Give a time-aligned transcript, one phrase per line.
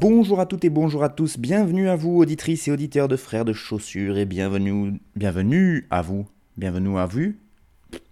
[0.00, 3.44] Bonjour à toutes et bonjour à tous, bienvenue à vous auditrices et auditeurs de Frères
[3.44, 4.16] de Chaussures.
[4.16, 7.34] Et bienvenue, bienvenue à vous, bienvenue à vous,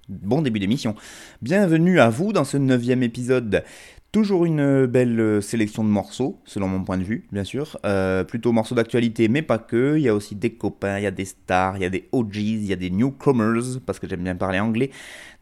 [0.08, 0.94] bon début d'émission,
[1.42, 3.64] bienvenue à vous dans ce neuvième épisode.
[4.10, 7.78] Toujours une belle sélection de morceaux, selon mon point de vue, bien sûr.
[7.84, 9.98] Euh, plutôt morceaux d'actualité, mais pas que.
[9.98, 12.08] Il y a aussi des copains, il y a des stars, il y a des
[12.12, 14.92] OGs, il y a des newcomers, parce que j'aime bien parler anglais.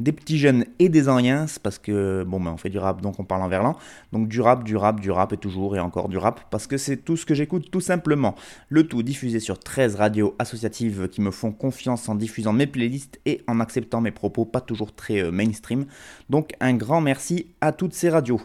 [0.00, 3.20] Des petits jeunes et des anciens, parce que, bon, ben, on fait du rap, donc
[3.20, 3.76] on parle en verlan.
[4.10, 6.76] Donc du rap, du rap, du rap, et toujours et encore du rap, parce que
[6.76, 8.34] c'est tout ce que j'écoute, tout simplement.
[8.68, 13.20] Le tout diffusé sur 13 radios associatives qui me font confiance en diffusant mes playlists
[13.26, 15.86] et en acceptant mes propos pas toujours très euh, mainstream.
[16.30, 18.40] Donc un grand merci à toutes ces radios.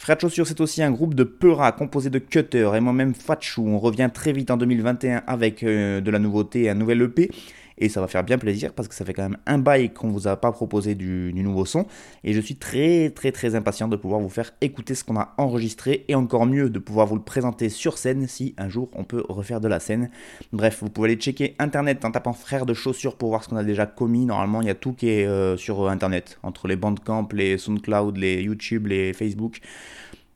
[0.00, 3.66] Frère de Chaussures, c'est aussi un groupe de peuras composé de Cutter et moi-même Fatchou.
[3.66, 7.32] On revient très vite en 2021 avec euh, de la nouveauté un nouvel EP.
[7.78, 10.08] Et ça va faire bien plaisir parce que ça fait quand même un bail qu'on
[10.08, 11.86] vous a pas proposé du, du, nouveau son.
[12.24, 15.34] Et je suis très très très impatient de pouvoir vous faire écouter ce qu'on a
[15.38, 19.04] enregistré et encore mieux de pouvoir vous le présenter sur scène si un jour on
[19.04, 20.10] peut refaire de la scène.
[20.52, 23.56] Bref, vous pouvez aller checker internet en tapant frère de chaussures pour voir ce qu'on
[23.56, 24.26] a déjà commis.
[24.26, 28.16] Normalement, il y a tout qui est euh, sur internet entre les Bandcamp, les SoundCloud,
[28.16, 29.60] les YouTube, les Facebook.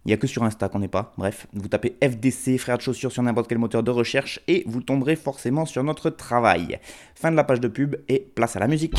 [0.05, 1.13] Il n'y a que sur Insta qu'on n'est pas.
[1.17, 4.81] Bref, vous tapez FDC, frère de chaussures sur n'importe quel moteur de recherche et vous
[4.81, 6.81] tomberez forcément sur notre travail.
[7.15, 8.97] Fin de la page de pub et place à la musique.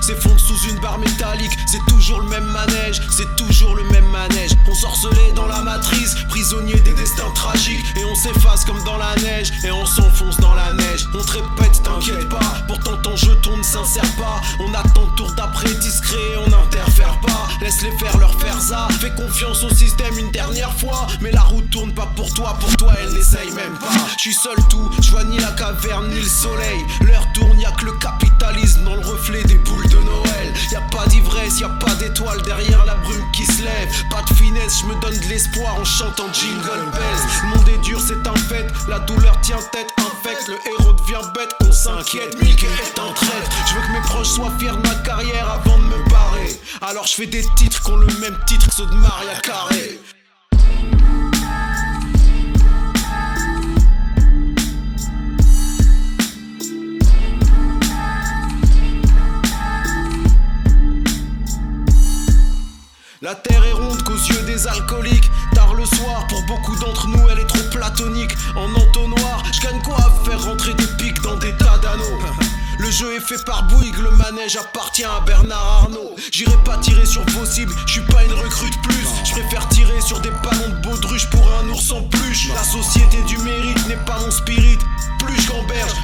[0.00, 1.56] S'effondre sous une barre métallique.
[1.66, 4.50] C'est toujours le même manège, c'est toujours le même manège.
[4.68, 7.84] On sorcelait dans la matrice, prisonnier des destins tragiques.
[7.96, 11.06] Et on s'efface comme dans la neige, et on s'enfonce dans la neige.
[11.14, 14.40] On te répète, t'inquiète pas, pourtant ton jeton ne s'insère pas.
[14.60, 17.48] On attend tour d'après discret, on n'interfère pas.
[17.60, 18.88] Laisse-les faire leur faire ça.
[19.00, 21.06] Fais confiance au système une dernière fois.
[21.20, 23.86] Mais la route tourne pas pour toi, pour toi elle n'essaye même pas.
[24.16, 26.84] Je suis seul tout, je vois ni la caverne ni le soleil.
[27.00, 30.52] L'heure tourne, y a que le capitalisme dans le reflet des boules de Noël.
[30.70, 34.04] Y a pas d'ivresse, y a pas d'étoile derrière la brume qui se lève.
[34.10, 37.54] Pas de finesse, je me donne de l'espoir en chantant Jingle Bells.
[37.54, 38.66] Monde est dur, c'est un fait.
[38.88, 40.48] La douleur tient tête, infecte.
[40.48, 42.40] Le héros devient bête, on s'inquiète.
[42.42, 43.48] Mickey est en traite.
[43.66, 46.50] Je veux que mes proches soient fiers de ma carrière avant de me barrer.
[46.82, 50.00] Alors je fais des titres qui ont le même titre que ceux de Maria Carré.
[63.26, 65.32] La terre est ronde qu'aux yeux des alcooliques.
[65.52, 68.30] Tard le soir, pour beaucoup d'entre nous, elle est trop platonique.
[68.54, 72.20] En entonnoir, je gagne quoi à faire rentrer des pics dans des tas d'anneaux?
[72.78, 76.14] Le jeu est fait par Bouygues, le manège appartient à Bernard Arnault.
[76.30, 79.06] J'irai pas tirer sur vos cibles, je suis pas une recrute plus.
[79.24, 82.50] Je préfère tirer sur des ballons de baudruche pour un ours en peluche.
[82.54, 84.78] La société du mérite n'est pas mon spirit.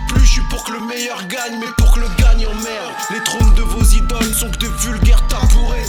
[0.08, 2.92] Plus je suis pour que le meilleur gagne, mais pour que le gagnant merde.
[3.10, 5.86] Les trônes de vos idoles sont que de vulgaires tabourets.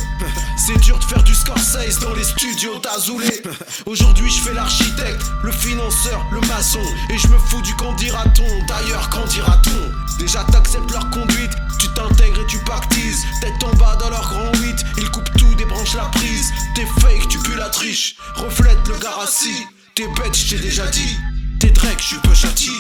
[0.58, 3.44] C'est dur de faire du Scorsese dans les studios d'Azoulay.
[3.86, 6.82] Aujourd'hui, je fais l'architecte, le financeur, le maçon.
[7.10, 8.66] Et je me fous du qu'en dira-t-on.
[8.66, 13.24] D'ailleurs, qu'en dira-t-on Déjà, t'acceptes leur conduite, tu t'intègres et tu pactises.
[13.42, 16.52] Tête en bas dans leur grand 8, ils coupent tout, débranchent la prise.
[16.76, 18.16] T'es fake, tu pues la triche.
[18.36, 19.68] Reflète le garassi.
[19.96, 21.18] T'es bête, je t'ai déjà dit.
[21.60, 22.72] T'es Drake, je suis peu châti.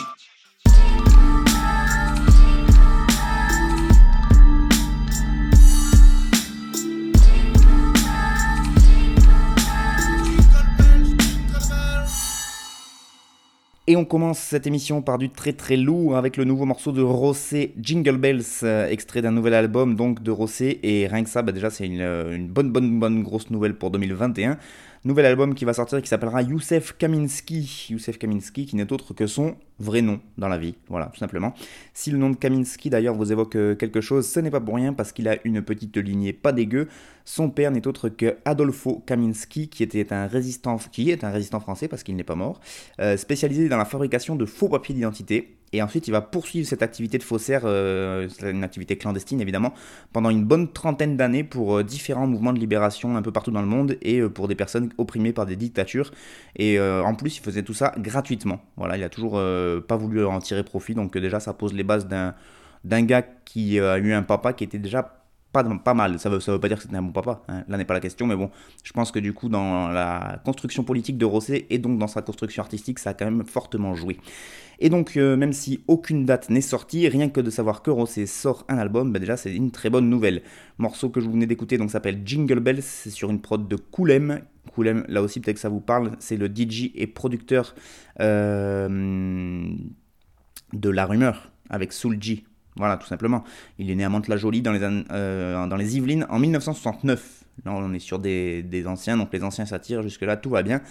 [13.85, 17.01] Et on commence cette émission par du très très lourd avec le nouveau morceau de
[17.01, 20.79] Rossé, Jingle Bells, euh, extrait d'un nouvel album donc de Rossé.
[20.83, 23.91] Et rien que ça, bah déjà c'est une, une, bonne bonne bonne grosse nouvelle pour
[23.91, 24.57] 2021.
[25.03, 27.87] Nouvel album qui va sortir qui s'appellera Youssef Kaminski.
[27.89, 31.53] Youssef Kaminski qui n'est autre que son vrai nom dans la vie, voilà, tout simplement.
[31.93, 34.93] Si le nom de Kaminski d'ailleurs vous évoque quelque chose, ce n'est pas pour rien
[34.93, 36.87] parce qu'il a une petite lignée pas dégueu.
[37.25, 41.59] Son père n'est autre que Adolfo Kaminski, qui était un résistant, qui est un résistant
[41.59, 42.59] français parce qu'il n'est pas mort,
[42.99, 45.55] euh, spécialisé dans la fabrication de faux papiers d'identité.
[45.75, 49.73] Et ensuite, il va poursuivre cette activité de faussaire, euh, une activité clandestine évidemment,
[50.11, 53.61] pendant une bonne trentaine d'années pour euh, différents mouvements de libération un peu partout dans
[53.61, 56.11] le monde et pour des personnes opprimées par des dictatures.
[56.57, 58.61] Et en plus, il faisait tout ça gratuitement.
[58.77, 59.41] Voilà, il a toujours
[59.87, 63.97] pas voulu en tirer profit, donc déjà, ça pose les bases d'un gars qui a
[63.97, 65.22] eu un papa qui était déjà
[65.53, 66.19] pas, mal.
[66.19, 67.63] Ça veut, ça veut pas dire que c'était un bon papa, hein.
[67.67, 68.49] là n'est pas la question, mais bon,
[68.83, 72.21] je pense que du coup, dans la construction politique de Rosset et donc dans sa
[72.21, 74.17] construction artistique, ça a quand même fortement joué.
[74.79, 78.25] Et donc, euh, même si aucune date n'est sortie, rien que de savoir que Rosset
[78.25, 80.41] sort un album, bah déjà c'est une très bonne nouvelle.
[80.79, 84.41] Morceau que je vous venais d'écouter s'appelle Jingle Bells, c'est sur une prod de Koulem.
[84.73, 87.75] Koulem, là aussi peut-être que ça vous parle, c'est le DJ et producteur
[88.19, 89.69] euh,
[90.73, 92.45] de La Rumeur avec Soulji.
[92.75, 93.43] Voilà, tout simplement.
[93.77, 97.43] Il est né à Mantes-la-Jolie dans, les, euh, dans les Yvelines en 1969.
[97.65, 100.81] Là, on est sur des, anciens, donc les anciens s'attirent, jusque-là, tout va bien.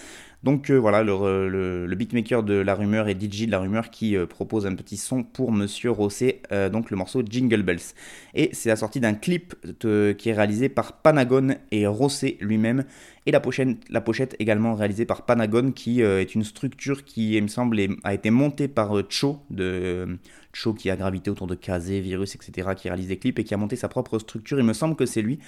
[0.43, 4.17] Donc euh, voilà, le, le, beatmaker de La Rumeur et DJ de La Rumeur qui
[4.17, 6.43] euh, propose un petit son pour Monsieur Rosset,
[6.73, 7.95] donc le morceau Jingle Bells.
[8.35, 12.85] Et c'est la sortie d'un clip qui est réalisé par Panagon et Rosset lui-même.
[13.25, 17.79] Et la pochette, également réalisée par Panagon, qui est une structure qui, il me semble,
[18.03, 19.39] a été montée par Cho
[20.53, 23.55] Cho qui a gravité autour de Kazé, Virus, etc., qui réalise des clips et qui
[23.55, 24.59] a monté sa propre structure.
[24.59, 25.39] Il me semble que c'est lui.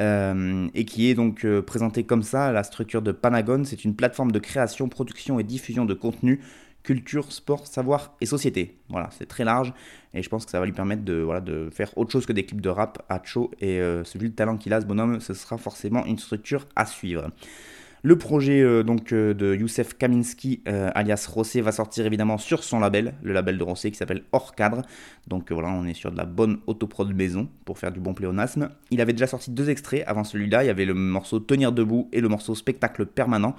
[0.00, 3.62] Euh, et qui est donc euh, présenté comme ça, la structure de Panagon.
[3.64, 6.40] C'est une plateforme de création, production et diffusion de contenu
[6.84, 8.76] culture, sport, savoir et société.
[8.90, 9.72] Voilà, c'est très large
[10.12, 12.60] et je pense que ça va lui permettre de, faire autre chose que des clips
[12.60, 15.56] de rap à Cho et euh, celui le talent qu'il a, ce bonhomme, ce sera
[15.56, 17.30] forcément une structure à suivre.
[18.06, 22.62] Le projet euh, donc euh, de Youssef Kaminski, euh, alias Rossé, va sortir évidemment sur
[22.62, 24.82] son label, le label de Rossé qui s'appelle Hors Cadre.
[25.26, 28.68] Donc voilà, on est sur de la bonne autoprod maison pour faire du bon pléonasme.
[28.90, 30.64] Il avait déjà sorti deux extraits avant celui-là.
[30.64, 33.56] Il y avait le morceau Tenir debout et le morceau Spectacle permanent.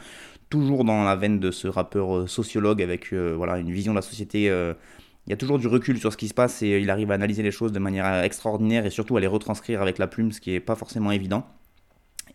[0.52, 4.44] Toujours dans la veine de ce rappeur sociologue avec voilà une vision de la société
[4.44, 7.16] il y a toujours du recul sur ce qui se passe et il arrive à
[7.16, 10.40] analyser les choses de manière extraordinaire et surtout à les retranscrire avec la plume, ce
[10.40, 11.48] qui n'est pas forcément évident.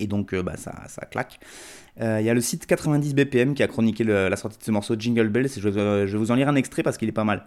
[0.01, 1.39] Et donc bah, ça, ça claque.
[2.01, 4.71] Euh, il y a le site 90 BPM qui a chroniqué la sortie de ce
[4.71, 5.51] morceau Jingle Bells.
[5.57, 7.45] Je, je vais vous en lire un extrait parce qu'il est pas mal.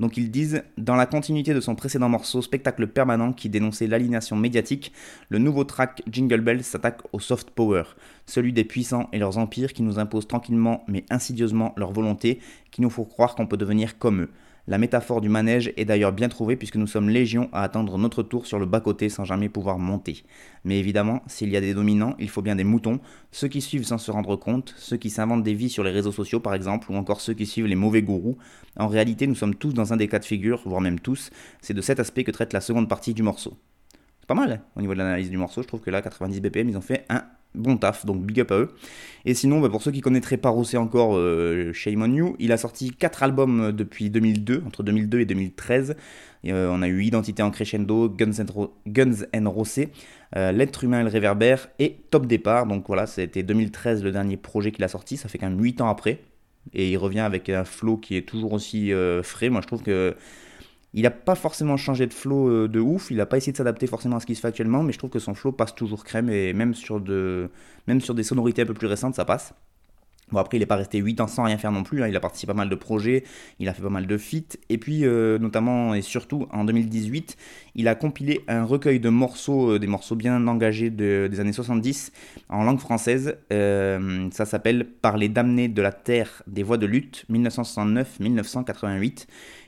[0.00, 4.36] Donc ils disent Dans la continuité de son précédent morceau, spectacle permanent qui dénonçait l'aliénation
[4.36, 4.92] médiatique,
[5.28, 7.84] le nouveau track Jingle Bells s'attaque au soft power,
[8.26, 12.82] celui des puissants et leurs empires qui nous imposent tranquillement mais insidieusement leur volonté, qui
[12.82, 14.30] nous font croire qu'on peut devenir comme eux.
[14.68, 18.24] La métaphore du manège est d'ailleurs bien trouvée puisque nous sommes légions à attendre notre
[18.24, 20.24] tour sur le bas-côté sans jamais pouvoir monter.
[20.64, 22.98] Mais évidemment, s'il y a des dominants, il faut bien des moutons,
[23.30, 26.10] ceux qui suivent sans se rendre compte, ceux qui s'inventent des vies sur les réseaux
[26.10, 28.38] sociaux par exemple, ou encore ceux qui suivent les mauvais gourous.
[28.76, 31.30] En réalité, nous sommes tous dans un des cas de figure, voire même tous.
[31.60, 33.56] C'est de cet aspect que traite la seconde partie du morceau.
[34.18, 36.40] C'est pas mal hein, au niveau de l'analyse du morceau, je trouve que là, 90
[36.40, 37.22] BPM, ils ont fait un
[37.56, 38.70] bon taf, donc big up à eux.
[39.24, 42.52] Et sinon, bah, pour ceux qui connaîtraient pas Rossé encore, euh, Shame on You, il
[42.52, 45.96] a sorti 4 albums euh, depuis 2002, entre 2002 et 2013.
[46.46, 49.88] Euh, on a eu Identité en crescendo, Guns and, Rossé,
[50.32, 52.66] L'être humain et le réverbère et Top Départ.
[52.66, 55.80] Donc voilà, c'était 2013 le dernier projet qu'il a sorti, ça fait quand même 8
[55.80, 56.20] ans après.
[56.72, 58.92] Et il revient avec un flow qui est toujours aussi
[59.22, 59.48] frais.
[59.48, 60.14] Moi je trouve que
[60.96, 63.58] il n'a pas forcément changé de flow euh, de ouf, il n'a pas essayé de
[63.58, 65.74] s'adapter forcément à ce qui se fait actuellement, mais je trouve que son flow passe
[65.74, 67.50] toujours crème et même sur, de,
[67.86, 69.52] même sur des sonorités un peu plus récentes, ça passe.
[70.32, 72.08] Bon après il n'est pas resté 8 ans sans rien faire non plus, hein.
[72.08, 73.24] il a participé à pas mal de projets,
[73.60, 77.36] il a fait pas mal de feats, et puis euh, notamment et surtout en 2018,
[77.76, 82.10] il a compilé un recueil de morceaux, euh, des morceaux bien engagés des années 70
[82.48, 87.24] en langue française, ça s'appelle Par les damnés de la terre des voix de lutte
[87.30, 89.26] 1969-1988,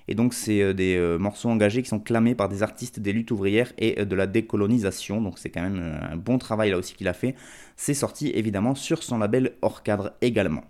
[0.08, 3.12] et donc, c'est euh, des euh, morceaux engagés qui sont clamés par des artistes des
[3.12, 5.20] luttes ouvrières et euh, de la décolonisation.
[5.20, 7.34] Donc, c'est quand même un bon travail là aussi qu'il a fait.
[7.76, 10.64] C'est sorti évidemment sur son label hors cadre également.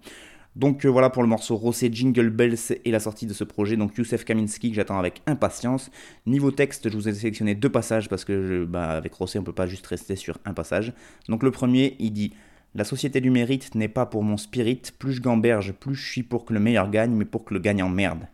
[0.57, 3.97] Donc voilà pour le morceau Rossé Jingle Bells et la sortie de ce projet, donc
[3.97, 5.89] Youssef Kaminski que j'attends avec impatience.
[6.27, 9.53] Niveau texte, je vous ai sélectionné deux passages parce que bah, avec Rossé on peut
[9.53, 10.95] pas juste rester sur un passage.
[11.29, 12.33] Donc le premier, il dit
[12.75, 16.23] La société du mérite n'est pas pour mon spirit, plus je gamberge, plus je suis
[16.25, 18.27] pour que le meilleur gagne, mais pour que le gagnant merde.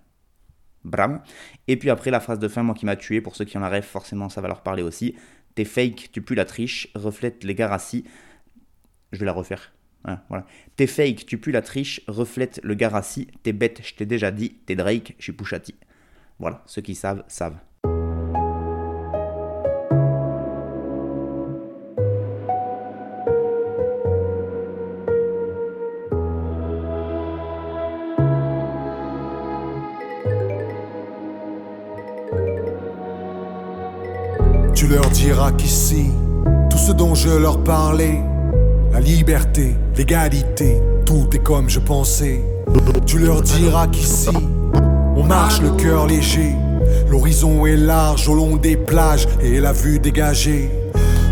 [1.67, 3.69] Et puis après, la phrase de fin, moi qui m'a tué, pour ceux qui en
[3.69, 5.15] rêvent, forcément ça va leur parler aussi.
[5.55, 8.05] T'es fake, tu pues la triche, reflète les garassis.
[9.13, 9.73] Je vais la refaire.
[10.29, 10.47] voilà.
[10.77, 13.29] T'es fake, tu pues la triche, reflète le garassi.
[13.43, 14.59] T'es bête, je t'ai déjà dit.
[14.67, 15.75] T'es Drake, je suis Pouchati.
[16.39, 17.59] Voilà, ceux qui savent, savent.
[35.15, 36.11] Diras qu'ici,
[36.69, 38.21] tout ce dont je leur parlais.
[38.93, 42.43] La liberté, l'égalité, tout est comme je pensais.
[43.07, 44.37] Tu leur diras qu'ici,
[45.17, 46.57] on marche le cœur léger.
[47.09, 50.69] L'horizon est large au long des plages et la vue dégagée.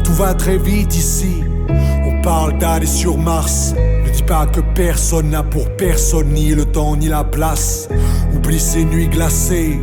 [0.04, 1.42] Tout va très vite ici.
[1.68, 3.74] On parle d'aller sur Mars.
[4.06, 7.88] Ne dis pas que personne n'a pour personne ni le temps ni la place.
[8.32, 9.80] Oublie ces nuits glacées,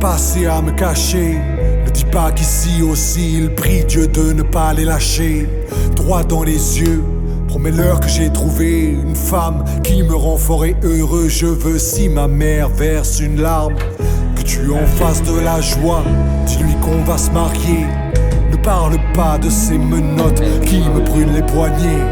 [0.00, 1.36] passer à me cacher.
[1.96, 5.48] Dis pas qu'ici aussi il prie Dieu de ne pas les lâcher.
[5.94, 7.02] Droit dans les yeux,
[7.48, 11.28] promets-leur que j'ai trouvé une femme qui me rend fort et heureux.
[11.28, 13.76] Je veux si ma mère verse une larme,
[14.36, 16.04] que tu en fasses de la joie.
[16.44, 17.86] Dis-lui qu'on va se marier.
[18.50, 22.04] Ne parle pas de ces menottes qui me brûlent les poignets.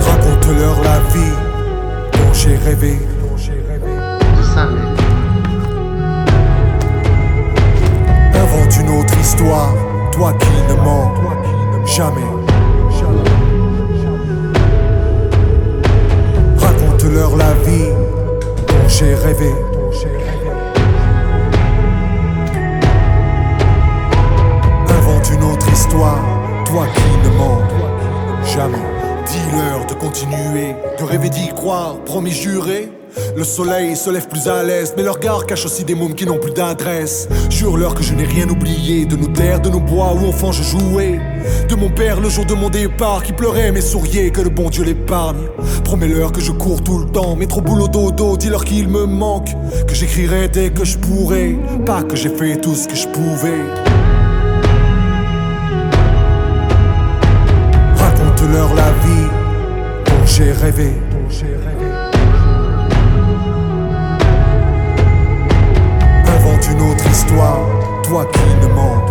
[0.00, 1.36] Raconte-leur la vie
[2.14, 2.98] dont j'ai rêvé.
[8.80, 9.72] Une autre histoire,
[10.10, 11.12] toi qui ne mens
[11.84, 12.20] jamais.
[16.56, 17.90] Raconte-leur la vie
[18.66, 19.52] dont j'ai rêvé.
[24.88, 26.20] Invente une autre histoire,
[26.64, 27.60] toi qui ne mens
[28.44, 28.78] jamais.
[29.26, 32.90] Dis-leur de continuer, de rêver d'y croire, promis juré.
[33.36, 36.26] Le soleil se lève plus à l'est, mais leur regard cache aussi des mômes qui
[36.26, 37.28] n'ont plus d'adresse.
[37.50, 40.62] Jure-leur que je n'ai rien oublié de nos terres, de nos bois où enfant je
[40.62, 41.20] jouais.
[41.68, 44.70] De mon père le jour de mon départ, qui pleurait mais souriait, que le bon
[44.70, 45.48] Dieu l'épargne.
[45.84, 49.50] Promets-leur que je cours tout le temps, mais trop boulot dodo, dis-leur qu'il me manque.
[49.86, 53.62] Que j'écrirai dès que je pourrai, pas que j'ai fait tout ce que je pouvais.
[57.96, 59.28] Raconte-leur la vie
[60.06, 60.92] dont j'ai rêvé.
[61.32, 62.01] Invente
[66.70, 67.60] une autre histoire,
[68.04, 69.02] toi qui ne mens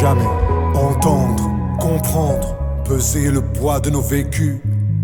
[0.00, 0.28] jamais.
[0.74, 4.56] Entendre, comprendre, peser le poids de nos vécus.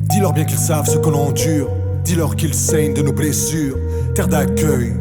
[0.09, 1.69] Dis-leur bien qu'ils savent ce qu'on endure.
[2.05, 3.77] Dis-leur qu'ils saignent de nos blessures.
[4.15, 4.95] Terre d'accueil,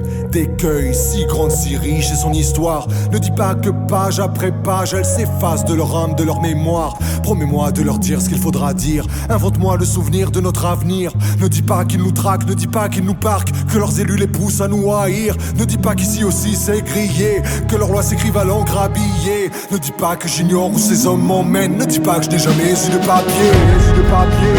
[0.94, 2.88] si grande, si riche est son histoire.
[3.12, 6.98] Ne dis pas que page après page, elle s'efface de leur âme, de leur mémoire.
[7.24, 9.06] Promets-moi de leur dire ce qu'il faudra dire.
[9.30, 11.13] Invente-moi le souvenir de notre avenir.
[11.39, 14.18] Ne dis pas qu'ils nous traquent, ne dis pas qu'ils nous parquent, que leurs élus
[14.18, 15.38] les poussent à nous haïr.
[15.58, 19.50] Ne dis pas qu'ici aussi c'est grillé, que leurs lois s'écrivent à l'encre habillée.
[19.72, 21.77] Ne dis pas que j'ignore où ces hommes m'emmènent.
[21.77, 23.51] Ne dis pas que je n'ai jamais eu de papier.
[23.96, 24.56] De papier.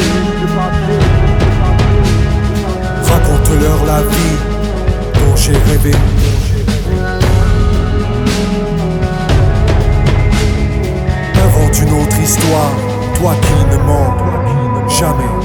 [3.04, 4.55] Raconte-leur la vie
[5.46, 5.92] j'ai rêvé.
[11.44, 12.72] Invente une autre histoire,
[13.14, 14.16] toi qui ne mens
[14.88, 15.35] jamais.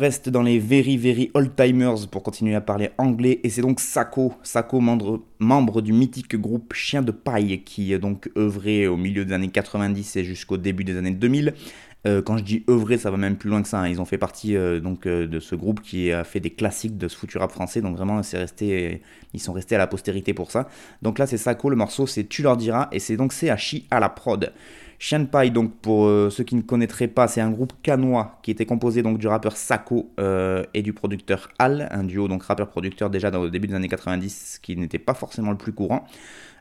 [0.00, 3.80] Reste dans les very very old timers pour continuer à parler anglais et c'est donc
[3.80, 8.96] Sako, Sako membre, membre du mythique groupe Chien de paille qui est donc œuvré au
[8.96, 11.54] milieu des années 90 et jusqu'au début des années 2000.
[12.06, 13.80] Euh, quand je dis œuvré, ça va même plus loin que ça.
[13.80, 13.88] hein.
[13.88, 16.96] Ils ont fait partie euh, donc euh, de ce groupe qui a fait des classiques
[16.96, 17.82] de ce foutu rap français.
[17.82, 19.02] Donc vraiment, c'est resté,
[19.34, 20.66] ils sont restés à la postérité pour ça.
[21.02, 24.00] Donc là, c'est Sako, le morceau, c'est Tu leur diras et c'est donc CHI à
[24.00, 24.50] la prod.
[25.02, 28.50] Chien de donc pour euh, ceux qui ne connaîtraient pas, c'est un groupe canois qui
[28.50, 33.08] était composé donc du rappeur Sako euh, et du producteur Al, un duo donc rappeur-producteur
[33.08, 36.06] déjà dans le début des années 90 qui n'était pas forcément le plus courant.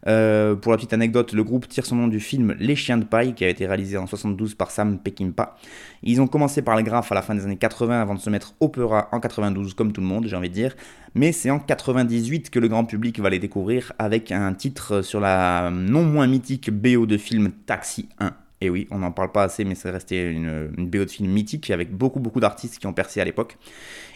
[0.07, 3.03] Euh, pour la petite anecdote, le groupe tire son nom du film Les Chiens de
[3.03, 5.55] paille qui a été réalisé en 72 par Sam Peckinpah.
[6.03, 8.29] Ils ont commencé par le graphe à la fin des années 80 avant de se
[8.29, 10.75] mettre opéra en 92 comme tout le monde, j'ai envie de dire.
[11.15, 15.19] Mais c'est en 98 que le grand public va les découvrir avec un titre sur
[15.19, 18.31] la non moins mythique BO de film Taxi 1.
[18.61, 21.31] Et oui, on n'en parle pas assez, mais c'est resté une, une BO de film
[21.31, 23.57] mythique avec beaucoup beaucoup d'artistes qui ont percé à l'époque.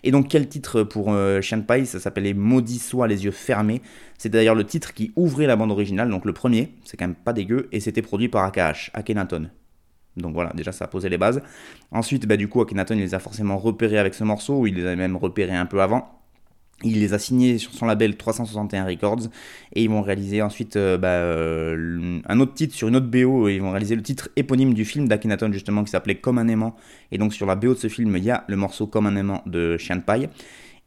[0.04, 3.82] Et donc quel titre pour euh, Ça s'appelait Maudit soit les yeux fermés.
[4.18, 7.16] C'était d'ailleurs le titre qui ouvrait la bande originale, donc le premier, c'est quand même
[7.16, 9.50] pas dégueu, et c'était produit par AKH, Akhenaton.
[10.18, 11.42] Donc voilà, déjà ça a posé les bases.
[11.92, 14.76] Ensuite, bah, du coup, Akhenaton il les a forcément repérés avec ce morceau, ou il
[14.76, 16.23] les a même repérés un peu avant.
[16.84, 19.30] Il les a signés sur son label 361 Records
[19.74, 23.48] et ils vont réaliser ensuite euh, bah, euh, un autre titre sur une autre BO.
[23.48, 26.76] Ils vont réaliser le titre éponyme du film d'Akhenaton justement qui s'appelait Comme un aimant.
[27.12, 29.16] Et donc sur la BO de ce film, il y a le morceau Comme un
[29.16, 30.04] aimant de Chien de.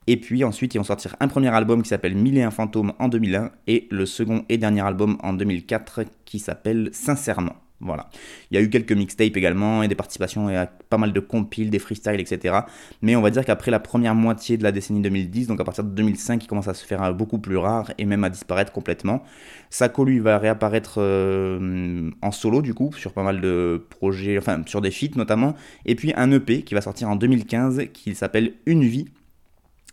[0.09, 2.93] Et puis ensuite, ils vont sortir un premier album qui s'appelle Mille et un fantômes
[2.99, 7.57] en 2001 et le second et dernier album en 2004 qui s'appelle Sincèrement.
[7.81, 8.09] Voilà.
[8.51, 11.69] Il y a eu quelques mixtapes également et des participations et pas mal de compiles,
[11.69, 12.61] des freestyles, etc.
[13.03, 15.85] Mais on va dire qu'après la première moitié de la décennie 2010, donc à partir
[15.85, 19.23] de 2005, il commence à se faire beaucoup plus rare et même à disparaître complètement.
[19.69, 24.63] Sako lui va réapparaître euh, en solo du coup sur pas mal de projets, enfin
[24.67, 25.55] sur des feats notamment,
[25.85, 29.07] et puis un EP qui va sortir en 2015 qui s'appelle Une vie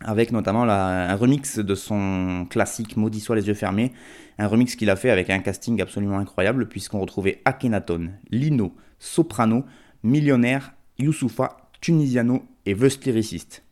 [0.00, 3.92] avec notamment un remix de son classique Maudit soit les yeux fermés,
[4.38, 9.64] un remix qu'il a fait avec un casting absolument incroyable puisqu'on retrouvait Akhenaton, Lino, Soprano,
[10.02, 13.62] Millionnaire, Youssoufa, Tunisiano et The Lyricist.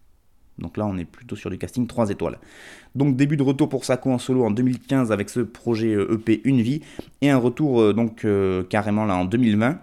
[0.59, 2.39] Donc là on est plutôt sur du casting 3 étoiles.
[2.95, 6.37] Donc début de retour pour Sako en solo en 2015 avec ce projet EP euh,
[6.37, 6.83] e Une Vie
[7.21, 9.79] et un retour euh, donc euh, carrément là en 2020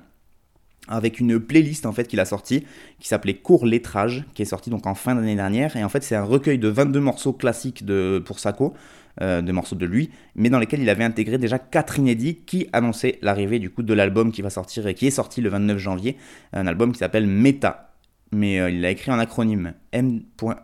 [0.90, 2.66] avec une playlist en fait qu'il a sorti
[3.00, 5.76] qui s'appelait Court lettrage qui est sorti donc en fin d'année dernière.
[5.78, 8.74] Et en fait c'est un recueil de 22 morceaux classiques de pour Sako
[9.22, 12.68] euh, de morceaux de lui mais dans lesquels il avait intégré déjà 4 inédits qui
[12.74, 15.78] annonçaient l'arrivée du coup de l'album qui va sortir et qui est sorti le 29
[15.78, 16.18] janvier.
[16.54, 17.86] Un album qui s'appelle Meta.
[18.32, 20.62] Mais euh, il l'a écrit en acronyme M.E.T.A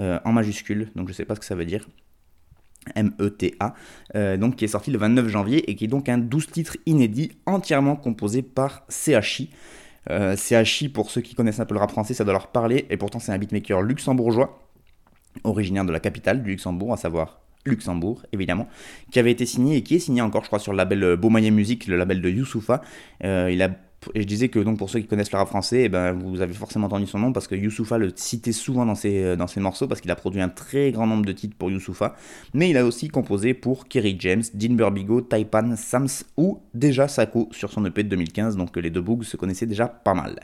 [0.00, 0.90] euh, en majuscule.
[0.94, 1.88] Donc je sais pas ce que ça veut dire
[2.94, 3.74] M-E-T-A,
[4.14, 6.76] euh, donc qui est sorti le 29 janvier et qui est donc un 12 titres
[6.86, 9.50] inédit entièrement composé par CHI.
[10.10, 12.86] Euh, CHI, pour ceux qui connaissent un peu le rap français, ça doit leur parler,
[12.90, 14.60] et pourtant c'est un beatmaker luxembourgeois,
[15.44, 18.68] originaire de la capitale du Luxembourg, à savoir Luxembourg, évidemment,
[19.12, 21.52] qui avait été signé et qui est signé encore, je crois, sur le label Beaumoyen
[21.52, 22.82] Music, le label de Youssoufa.
[23.24, 23.70] Euh, il a
[24.14, 26.40] et je disais que donc pour ceux qui connaissent le rap français, eh ben, vous
[26.40, 29.46] avez forcément entendu son nom parce que Youssoufa le citait souvent dans ses, euh, dans
[29.46, 32.16] ses morceaux parce qu'il a produit un très grand nombre de titres pour Youssoufa.
[32.54, 37.48] Mais il a aussi composé pour Kerry James, Dean Burbigo, Taipan, Sams ou déjà Sako
[37.52, 38.56] sur son EP de 2015.
[38.56, 40.40] Donc les deux boogs se connaissaient déjà pas mal.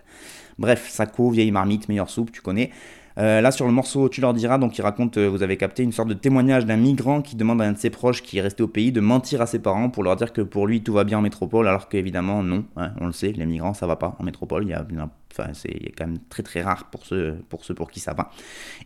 [0.58, 2.70] Bref, Sako, vieille marmite, meilleure soupe, tu connais.
[3.18, 5.82] Euh, là, sur le morceau Tu leur diras, donc il raconte, euh, vous avez capté,
[5.82, 8.40] une sorte de témoignage d'un migrant qui demande à un de ses proches qui est
[8.40, 10.92] resté au pays de mentir à ses parents pour leur dire que pour lui tout
[10.92, 13.96] va bien en métropole, alors qu'évidemment non, hein, on le sait, les migrants ça va
[13.96, 14.86] pas en métropole, il y a,
[15.32, 18.30] enfin, c'est quand même très très rare pour ceux pour, ceux pour qui ça va.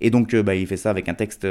[0.00, 1.46] Et donc euh, bah, il fait ça avec un texte.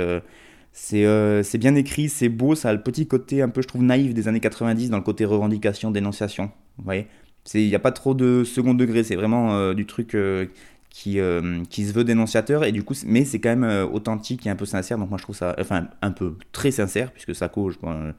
[0.71, 4.13] c'est bien écrit, c'est beau, ça a le petit côté un peu, je trouve, naïf
[4.15, 6.50] des années 90 dans le côté revendication, dénonciation.
[6.77, 7.05] Vous voyez
[7.53, 10.15] Il n'y a pas trop de second degré, c'est vraiment du truc
[10.92, 14.46] qui, euh, qui se veut dénonciateur et du coup mais c'est quand même euh, authentique
[14.46, 17.34] et un peu sincère donc moi je trouve ça enfin un peu très sincère puisque
[17.34, 18.12] ça cause euh,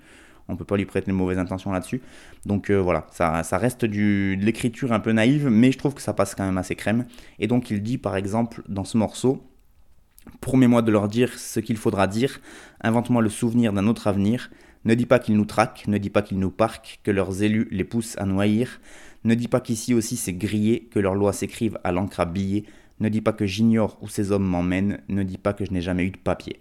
[0.48, 2.02] on peut pas lui prêter de mauvaises intentions là-dessus.
[2.46, 6.02] Donc voilà ça, ça reste du, de l'écriture un peu naïve mais je trouve que
[6.02, 7.04] ça passe quand même assez crème.
[7.38, 9.46] Et donc il dit par exemple dans ce morceau
[10.40, 12.40] promets-moi de leur dire ce qu'il faudra dire
[12.82, 14.50] invente-moi le souvenir d'un autre avenir.
[14.84, 17.68] Ne dis pas qu'ils nous traquent ne dis pas qu'ils nous parquent que leurs élus
[17.70, 18.66] les poussent à noyer
[19.24, 22.64] ne dis pas qu'ici aussi c'est grillé, que leurs lois s'écrivent à l'encre à billets.
[23.00, 25.00] Ne dis pas que j'ignore où ces hommes m'emmènent.
[25.08, 26.60] Ne dis pas que je n'ai jamais eu de papier.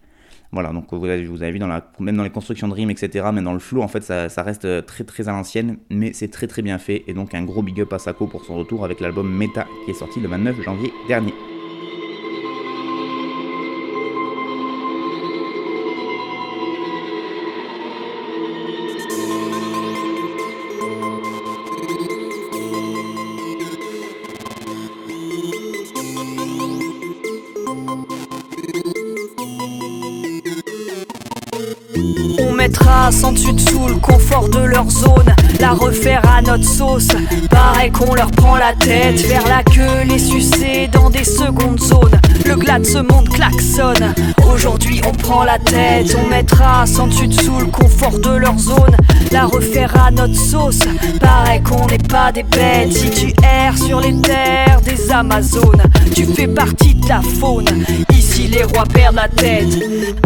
[0.52, 2.90] Voilà, donc vous avez, vous avez vu, dans la, même dans les constructions de rimes,
[2.90, 6.12] etc., même dans le flow, en fait, ça, ça reste très très à l'ancienne, mais
[6.12, 7.04] c'est très très bien fait.
[7.08, 9.92] Et donc un gros big up à Sako pour son retour avec l'album Meta qui
[9.92, 11.34] est sorti le 29 janvier dernier.
[35.60, 37.10] La refaire à notre sauce.
[37.50, 42.20] Pareil qu'on leur prend la tête, faire la queue, les sucer dans des secondes zones.
[42.46, 44.14] Le glas de ce monde klaxonne.
[44.52, 48.96] Aujourd'hui on prend la tête, on mettra sans dessus dessous le confort de leur zone,
[49.32, 50.80] la refaire à notre sauce.
[51.20, 52.94] Pareil qu'on n'est pas des bêtes.
[52.94, 55.84] Si tu erres sur les terres des Amazones,
[56.16, 57.70] tu fais partie de la faune.
[58.48, 59.70] Les rois perdent la tête.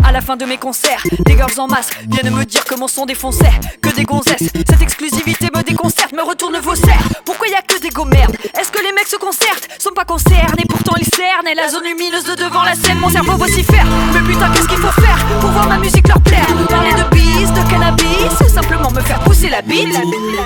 [0.03, 2.87] À la fin de mes concerts, des girls en masse viennent me dire que mon
[2.87, 3.51] son défonçait,
[3.81, 4.49] que des gonzesses.
[4.67, 7.07] Cette exclusivité me déconcerte, me retourne vos serres.
[7.23, 9.67] Pourquoi y a que des go merdes Est-ce que les mecs se concertent?
[9.79, 11.47] Sont pas concernés, pourtant ils cernent.
[11.47, 13.85] Et la zone lumineuse de devant la scène, mon cerveau vocifère.
[14.13, 16.47] Mais putain, qu'est-ce qu'il faut faire pour voir ma musique leur plaire?
[16.69, 19.99] Parler de bis, de cannabis, ou simplement me faire pousser la bite?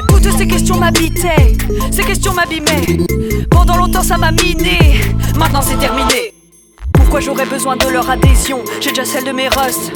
[0.10, 1.56] Toutes ces questions m'habitaient,
[1.92, 2.98] ces questions m'abîmaient.
[3.50, 5.00] Pendant longtemps ça m'a miné,
[5.38, 6.39] maintenant c'est terminé.
[7.10, 9.90] Pourquoi j'aurais besoin de leur adhésion J'ai déjà celle de mes russes.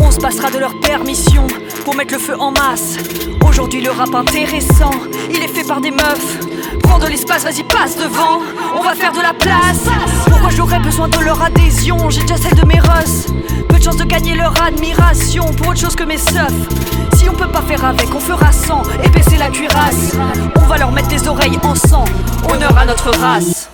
[0.00, 1.44] On se passera de leur permission
[1.84, 2.96] pour mettre le feu en masse.
[3.44, 4.92] Aujourd'hui, le rap intéressant,
[5.28, 6.38] il est fait par des meufs.
[6.84, 8.38] Prends de l'espace, vas-y, passe devant.
[8.78, 9.88] On va faire de la place.
[10.28, 13.26] Pourquoi j'aurais besoin de leur adhésion J'ai déjà celle de mes russes.
[13.68, 16.54] Peu de chance de gagner leur admiration pour autre chose que mes seufs.
[17.16, 20.14] Si on peut pas faire avec, on fera sans et baisser la cuirasse.
[20.54, 22.04] On va leur mettre les oreilles en sang.
[22.48, 23.69] Honneur à notre race.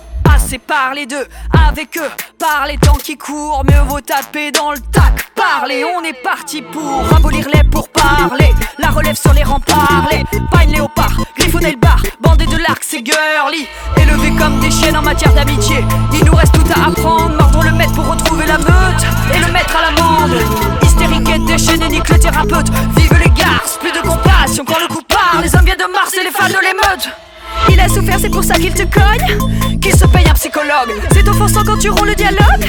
[0.47, 1.27] C'est parler d'eux,
[1.67, 5.33] avec eux, par les temps qui courent, mieux vaut taper dans le tac.
[5.35, 8.53] Parler, on est parti pour abolir les pour parler.
[8.79, 13.05] La relève sur les remparts, les pagnes léopard, griffonner le bar, bandé de l'arc, c'est
[13.05, 13.67] girly.
[13.97, 15.83] Élevés comme des chiennes en matière d'amitié.
[16.13, 19.51] Il nous reste tout à apprendre, mordre le maître pour retrouver la meute et le
[19.51, 20.39] mettre à l'amende.
[20.81, 22.69] Hystérique et déchaîné, nique le thérapeute.
[22.95, 25.41] Vive les garces, plus de compassion quand le coup part.
[25.41, 27.26] Les hommes viennent de Mars et les fans de l'émeute.
[27.69, 29.79] Il a souffert, c'est pour ça qu'il te cogne.
[29.79, 30.93] Qu'il se paye un psychologue.
[31.11, 32.65] C'est offensant quand tu roules le dialogue.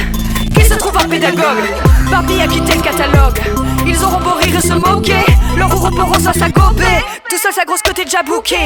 [0.55, 1.65] Qu'il se trouve un pédagogue.
[2.11, 3.41] Barbie a quitté le catalogue.
[3.87, 5.25] Ils auront beau rire et se moquer.
[5.57, 6.85] Leur ouroboros à sa gobée.
[7.31, 8.57] Tout ça, sa grosse côté déjà bouqué.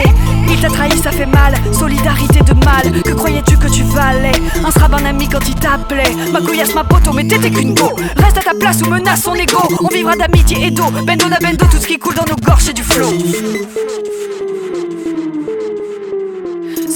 [0.49, 1.55] Il t'a trahi, ça fait mal.
[1.73, 3.03] Solidarité de mal.
[3.03, 4.33] Que croyais-tu que tu valais?
[4.65, 6.13] Un sera un ami quand il t'appelait.
[6.33, 7.91] Ma couillasse, ma poteau, mais t'étais qu'une go.
[8.17, 9.63] Reste à ta place ou menace son ego.
[9.83, 10.91] On vivra d'amitié et d'eau.
[11.05, 13.13] Bendo na bendo, tout ce qui coule dans nos gorges, c'est du flot.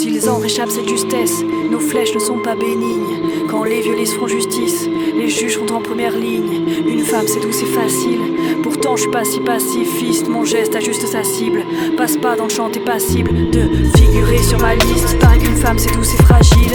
[0.06, 3.48] S'ils en réchappent cette justesse, nos flèches ne sont pas bénignes.
[3.50, 4.88] Quand les violistes feront justice,
[5.18, 6.62] les juges seront en première ligne.
[6.86, 8.20] Une femme, c'est doux, c'est facile.
[8.62, 10.28] Pourtant, je suis pas si pacifiste.
[10.28, 11.64] Mon geste ajuste sa cible.
[11.96, 13.62] Passe pas dans le champ, t'es passible de
[13.96, 15.18] figurer sur ma liste.
[15.18, 16.70] Pareil qu'une femme, c'est doux, c'est fragile.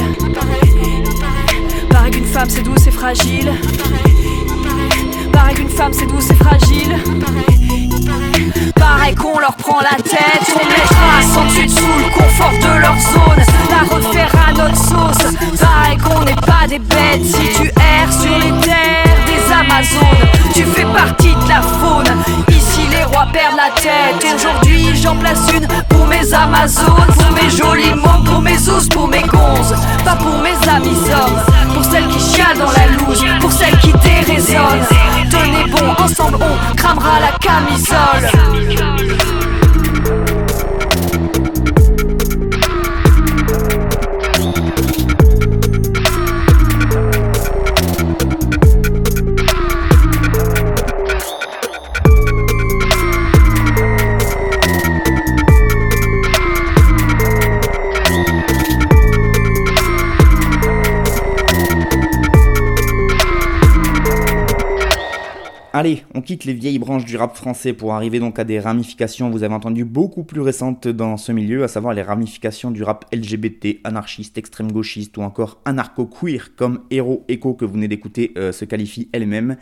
[1.90, 3.54] Pareil qu'une femme, c'est doux, c'est fragile.
[5.32, 6.98] Pareil qu'une femme, c'est doux, c'est fragile.
[8.82, 12.98] Pareil qu'on leur prend la tête, on mettra sans dessus dessous le confort de leur
[13.00, 15.60] zone, la refaire à notre sauce.
[15.60, 20.30] Pareil qu'on n'est pas des bêtes si tu erres sur les terres des Amazones.
[20.56, 22.12] Tu fais partie de la faune.
[22.50, 24.36] Ici les rois perdent la tête.
[24.36, 29.08] Aujourd'hui j'en place une pour mes Amazones, pour mes jolis mots, pour mes os, pour
[29.08, 31.40] mes gonzes, pas pour mes amis hommes,
[31.92, 34.88] celles qui chialent dans la loose, pour celles qui déraisonnent.
[35.30, 38.30] Tenez bon, ensemble on cramera la camisole.
[65.82, 69.32] Allez, on quitte les vieilles branches du rap français pour arriver donc à des ramifications,
[69.32, 73.06] vous avez entendu, beaucoup plus récentes dans ce milieu, à savoir les ramifications du rap
[73.12, 78.52] LGBT, anarchiste, extrême gauchiste ou encore anarcho-queer, comme Hero Echo que vous venez d'écouter euh,
[78.52, 79.58] se qualifie elle-même.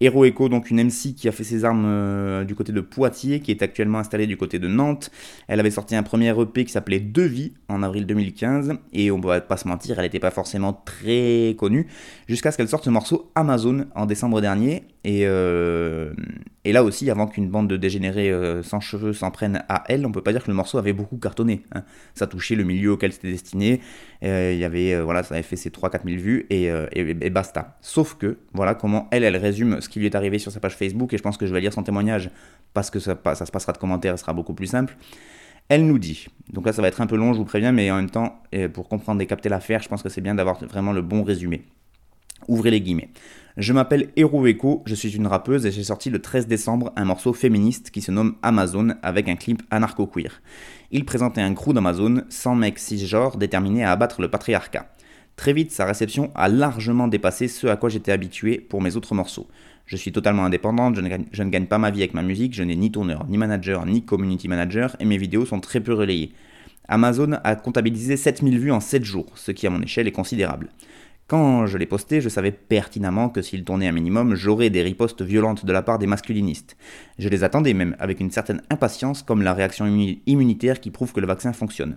[0.00, 3.40] Hero Echo, donc une MC qui a fait ses armes euh, du côté de Poitiers,
[3.40, 5.10] qui est actuellement installée du côté de Nantes.
[5.48, 9.40] Elle avait sorti un premier EP qui s'appelait Devis en avril 2015, et on va
[9.40, 11.86] pas se mentir, elle n'était pas forcément très connue,
[12.28, 14.84] jusqu'à ce qu'elle sorte ce morceau Amazon en décembre dernier.
[15.04, 16.12] Et, euh,
[16.64, 20.06] et là aussi, avant qu'une bande de dégénérés euh, sans cheveux s'en prenne à elle,
[20.06, 21.62] on peut pas dire que le morceau avait beaucoup cartonné.
[21.74, 21.82] hein.
[22.14, 23.80] Ça touchait le milieu auquel c'était destiné.
[24.22, 27.30] Euh, Il y avait, euh, voilà, ça avait fait ses 3-4 000 vues et, et-
[27.30, 27.76] basta.
[27.80, 30.76] Sauf que, voilà comment elle, elle résume ce qui lui est arrivé sur sa page
[30.76, 32.30] Facebook et je pense que je vais lire son témoignage
[32.74, 34.96] parce que ça, ça se passera de commentaires, ce sera beaucoup plus simple.
[35.68, 37.90] Elle nous dit, donc là ça va être un peu long, je vous préviens, mais
[37.90, 38.40] en même temps,
[38.72, 41.62] pour comprendre et capter l'affaire, je pense que c'est bien d'avoir vraiment le bon résumé.
[42.48, 43.08] Ouvrez les guillemets.
[43.58, 47.04] Je m'appelle Hero Echo, je suis une rappeuse et j'ai sorti le 13 décembre un
[47.04, 50.40] morceau féministe qui se nomme Amazon avec un clip anarcho-queer.
[50.90, 54.86] Il présentait un crew d'Amazon, 100 mecs cisgenres déterminés à abattre le patriarcat.
[55.36, 59.14] Très vite, sa réception a largement dépassé ce à quoi j'étais habitué pour mes autres
[59.14, 59.48] morceaux.
[59.84, 62.22] Je suis totalement indépendante, je ne, gagne, je ne gagne pas ma vie avec ma
[62.22, 65.80] musique, je n'ai ni tourneur, ni manager, ni community manager et mes vidéos sont très
[65.80, 66.32] peu relayées.
[66.88, 70.70] Amazon a comptabilisé 7000 vues en 7 jours, ce qui à mon échelle est considérable.
[71.28, 75.22] Quand je l'ai posté, je savais pertinemment que s'il tournait un minimum, j'aurais des ripostes
[75.22, 76.76] violentes de la part des masculinistes.
[77.18, 81.12] Je les attendais même avec une certaine impatience, comme la réaction immu- immunitaire qui prouve
[81.12, 81.96] que le vaccin fonctionne.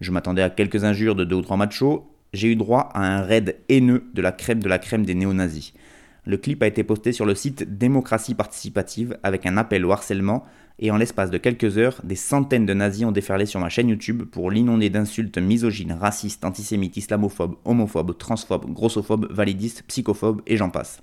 [0.00, 3.22] Je m'attendais à quelques injures de deux ou trois machos, j'ai eu droit à un
[3.22, 5.74] raid haineux de la crème de la crème des néo-nazis.
[6.24, 10.44] Le clip a été posté sur le site Démocratie Participative avec un appel au harcèlement
[10.78, 13.88] et en l'espace de quelques heures, des centaines de nazis ont déferlé sur ma chaîne
[13.88, 20.70] YouTube pour l'inonder d'insultes misogynes, racistes, antisémites, islamophobes, homophobes, transphobes, grossophobes, validistes, psychophobes et j'en
[20.70, 21.02] passe.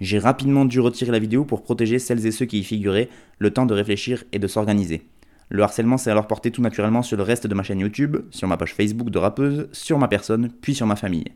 [0.00, 3.52] J'ai rapidement dû retirer la vidéo pour protéger celles et ceux qui y figuraient, le
[3.52, 5.06] temps de réfléchir et de s'organiser.
[5.50, 8.48] Le harcèlement s'est alors porté tout naturellement sur le reste de ma chaîne YouTube, sur
[8.48, 11.26] ma page Facebook de rappeuse, sur ma personne, puis sur ma famille.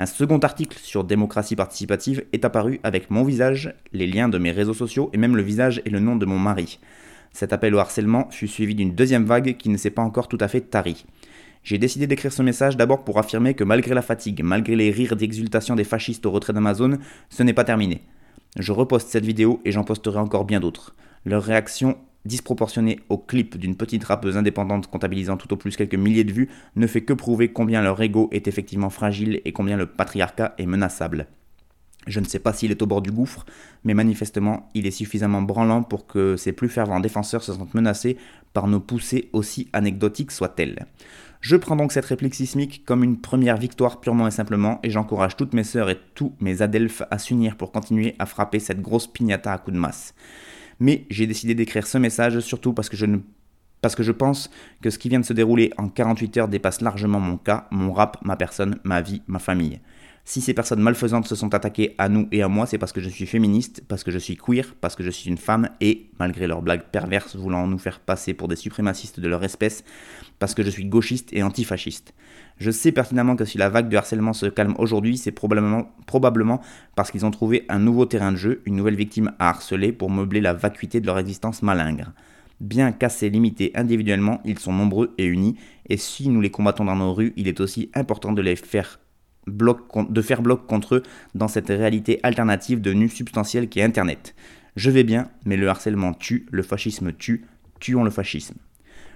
[0.00, 4.52] Un second article sur démocratie participative est apparu avec mon visage, les liens de mes
[4.52, 6.78] réseaux sociaux et même le visage et le nom de mon mari.
[7.32, 10.38] Cet appel au harcèlement fut suivi d'une deuxième vague qui ne s'est pas encore tout
[10.40, 11.04] à fait tarie.
[11.64, 15.16] J'ai décidé d'écrire ce message d'abord pour affirmer que malgré la fatigue, malgré les rires
[15.16, 18.02] d'exultation des fascistes au retrait d'Amazon, ce n'est pas terminé.
[18.56, 20.94] Je reposte cette vidéo et j'en posterai encore bien d'autres.
[21.24, 26.24] Leurs réactions disproportionné au clip d'une petite rappeuse indépendante comptabilisant tout au plus quelques milliers
[26.24, 29.86] de vues ne fait que prouver combien leur ego est effectivement fragile et combien le
[29.86, 31.26] patriarcat est menaçable.
[32.06, 33.44] Je ne sais pas s'il est au bord du gouffre,
[33.84, 38.16] mais manifestement, il est suffisamment branlant pour que ses plus fervents défenseurs se sentent menacés
[38.54, 40.86] par nos poussées aussi anecdotiques soient-elles.
[41.40, 45.36] Je prends donc cette réplique sismique comme une première victoire purement et simplement, et j'encourage
[45.36, 49.06] toutes mes sœurs et tous mes adelphes à s'unir pour continuer à frapper cette grosse
[49.06, 50.14] pignata à coups de masse.
[50.80, 53.18] Mais j'ai décidé d'écrire ce message surtout parce que je ne
[53.80, 54.50] parce que je pense
[54.82, 57.92] que ce qui vient de se dérouler en 48 heures dépasse largement mon cas, mon
[57.92, 59.80] rap, ma personne, ma vie, ma famille.
[60.30, 63.00] Si ces personnes malfaisantes se sont attaquées à nous et à moi, c'est parce que
[63.00, 66.10] je suis féministe, parce que je suis queer, parce que je suis une femme et,
[66.18, 69.84] malgré leurs blagues perverses voulant nous faire passer pour des suprémacistes de leur espèce,
[70.38, 72.12] parce que je suis gauchiste et antifasciste.
[72.58, 76.60] Je sais pertinemment que si la vague de harcèlement se calme aujourd'hui, c'est probablement,
[76.94, 80.10] parce qu'ils ont trouvé un nouveau terrain de jeu, une nouvelle victime à harceler pour
[80.10, 82.12] meubler la vacuité de leur existence malingre.
[82.60, 85.56] Bien cassés, limités individuellement, ils sont nombreux et unis,
[85.88, 89.00] et si nous les combattons dans nos rues, il est aussi important de les faire
[89.48, 91.02] de faire bloc contre eux
[91.34, 94.34] dans cette réalité alternative de nu substantiel qui est Internet.
[94.76, 97.44] Je vais bien, mais le harcèlement tue, le fascisme tue,
[97.80, 98.54] tuons le fascisme.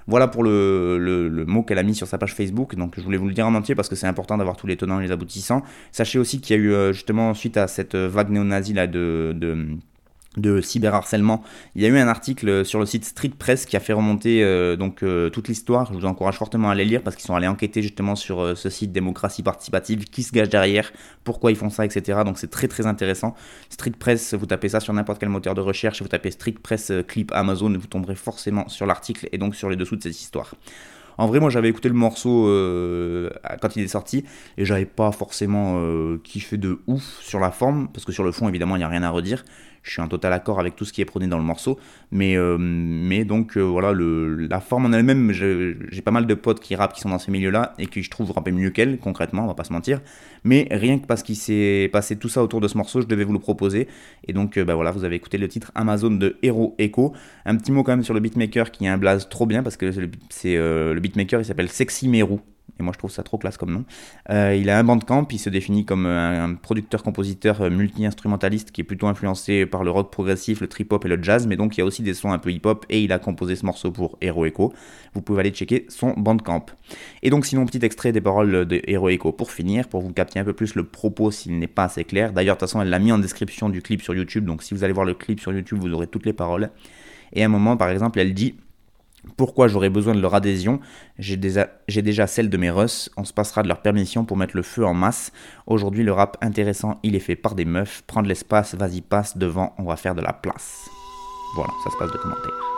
[0.08, 2.74] Voilà pour le, mot qu'elle a mis sur sa page Facebook.
[2.74, 4.76] Donc je voulais vous le dire en entier parce que c'est important d'avoir tous les
[4.76, 5.62] tenants et les aboutissants.
[5.92, 9.32] Sachez aussi qu'il y a eu euh, justement suite à cette vague néo-nazie là de
[9.36, 9.76] de
[10.62, 11.42] cyberharcèlement.
[11.74, 14.42] Il y a eu un article sur le site Street Press qui a fait remonter
[14.42, 15.92] euh, donc euh, toute l'histoire.
[15.92, 18.54] Je vous encourage fortement à les lire parce qu'ils sont allés enquêter justement sur euh,
[18.54, 20.92] ce site démocratie participative, qui se gage derrière,
[21.24, 22.20] pourquoi ils font ça, etc.
[22.24, 23.34] Donc c'est très très intéressant.
[23.68, 26.92] Street Press, vous tapez ça sur n'importe quel moteur de recherche, vous tapez Street Press
[27.06, 30.54] clip Amazon, vous tomberez forcément sur l'article et donc sur les dessous de cette histoire.
[31.18, 32.46] En vrai, moi j'avais écouté le morceau
[33.60, 34.24] quand il est sorti
[34.56, 35.78] et j'avais pas forcément
[36.24, 38.88] kiffé de ouf sur la forme parce que sur le fond évidemment il n'y a
[38.88, 39.44] rien à redire
[39.82, 41.78] je suis en total accord avec tout ce qui est prôné dans le morceau.
[42.10, 46.34] Mais, euh, mais donc euh, voilà, le, la forme en elle-même, j'ai pas mal de
[46.34, 48.98] potes qui rappent qui sont dans ce milieu-là et qui je trouve rapper mieux qu'elle,
[48.98, 50.00] concrètement, on va pas se mentir.
[50.44, 53.24] Mais rien que parce qu'il s'est passé tout ça autour de ce morceau, je devais
[53.24, 53.88] vous le proposer.
[54.26, 57.12] Et donc euh, bah voilà, vous avez écouté le titre Amazon de Hero Echo.
[57.44, 59.76] Un petit mot quand même sur le beatmaker qui est un blaze trop bien parce
[59.76, 59.90] que
[60.30, 62.38] c'est le beatmaker, il s'appelle Sexy Meru
[62.82, 63.84] moi je trouve ça trop classe comme nom.
[64.30, 68.84] Euh, il a un bandcamp, il se définit comme un, producteur-compositeur euh, multi-instrumentaliste qui est
[68.84, 71.82] plutôt influencé par le rock progressif, le trip-hop et le jazz, mais donc il y
[71.82, 74.44] a aussi des sons un peu hip-hop et il a composé ce morceau pour Hero
[74.44, 74.72] Echo.
[75.14, 76.66] Vous pouvez aller checker son bandcamp.
[77.22, 80.38] Et donc sinon, petit extrait des paroles de Hero Echo pour finir, pour vous capter
[80.38, 82.32] un peu plus le propos s'il n'est pas assez clair.
[82.32, 84.74] D'ailleurs, de toute façon, elle l'a mis en description du clip sur YouTube, donc si
[84.74, 86.70] vous allez voir le clip sur YouTube, vous aurez toutes les paroles.
[87.32, 88.56] Et à un moment, par exemple, elle dit
[89.36, 90.80] pourquoi j'aurais besoin de leur adhésion
[91.18, 94.62] J'ai déjà, celle de mes Russ, on se passera de leur permission pour mettre le
[94.62, 95.32] feu en masse.
[95.66, 98.02] Aujourd'hui, le rap intéressant, il est fait par des meufs.
[98.06, 100.88] Prendre l'espace, vas-y, passe devant, on va faire de la place.
[101.54, 102.71] Voilà, ça se passe de commentaires.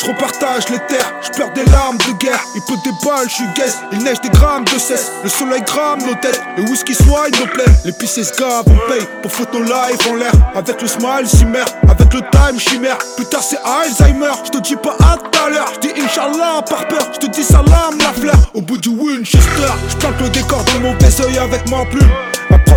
[0.00, 3.34] Je repartage les terres, je perds des larmes de guerre, il peut des balles, je
[3.34, 3.44] suis
[3.92, 7.46] il neige des grammes de cesse, le soleil grame nos têtes, le whisky soigne nos
[7.46, 11.28] plaies, les pisces gavent, on paye pour foutre nos lives en l'air, avec le smile
[11.28, 15.44] chimère, avec le time chimère, plus tard c'est Alzheimer, je te dis pas à tout
[15.44, 18.78] à l'heure, je dis Inch'Allah par peur, je te dis salam la fleur, au bout
[18.78, 22.29] du Winchester, je plante le décor dans mon œil avec ma plume.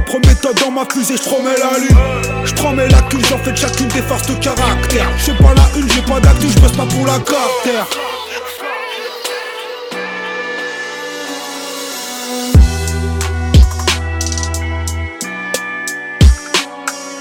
[0.06, 1.98] Propre méthode dans ma fusée, je promets la lune.
[2.44, 5.10] Je la cul, j'en fais chacune des forces de caractère.
[5.18, 7.80] Je pas la une, j'ai pas d'actu, je pas pour la carter.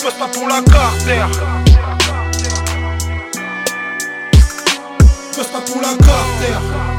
[0.00, 1.22] Je pas pour la carter.
[5.36, 6.91] Je pas pour la carter.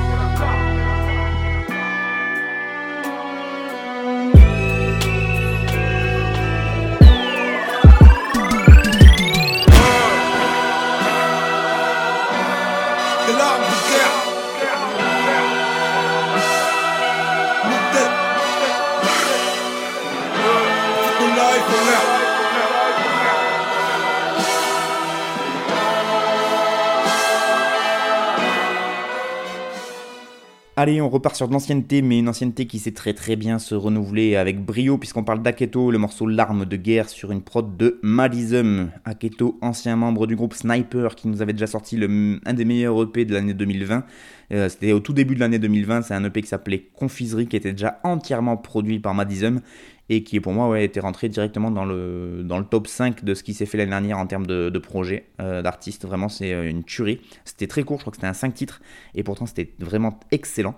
[30.84, 33.74] Allez, on repart sur de l'ancienneté, mais une ancienneté qui sait très très bien se
[33.74, 38.02] renouveler avec brio, puisqu'on parle d'Aketo, le morceau L'arme de guerre sur une prod de
[38.04, 38.89] Malism.
[39.06, 41.98] Aketo, ancien membre du groupe Sniper, qui nous avait déjà sorti
[42.46, 44.04] un des meilleurs EP de l'année 2020.
[44.52, 47.56] Euh, C'était au tout début de l'année 2020, c'est un EP qui s'appelait Confiserie, qui
[47.56, 49.62] était déjà entièrement produit par Madism
[50.09, 53.33] et qui pour moi ouais, était rentré directement dans le, dans le top 5 de
[53.33, 56.05] ce qui s'est fait l'année dernière en termes de, de projets euh, d'artistes.
[56.05, 57.21] Vraiment, c'est euh, une tuerie.
[57.45, 58.81] C'était très court, je crois que c'était un 5 titres,
[59.15, 60.75] et pourtant c'était vraiment excellent.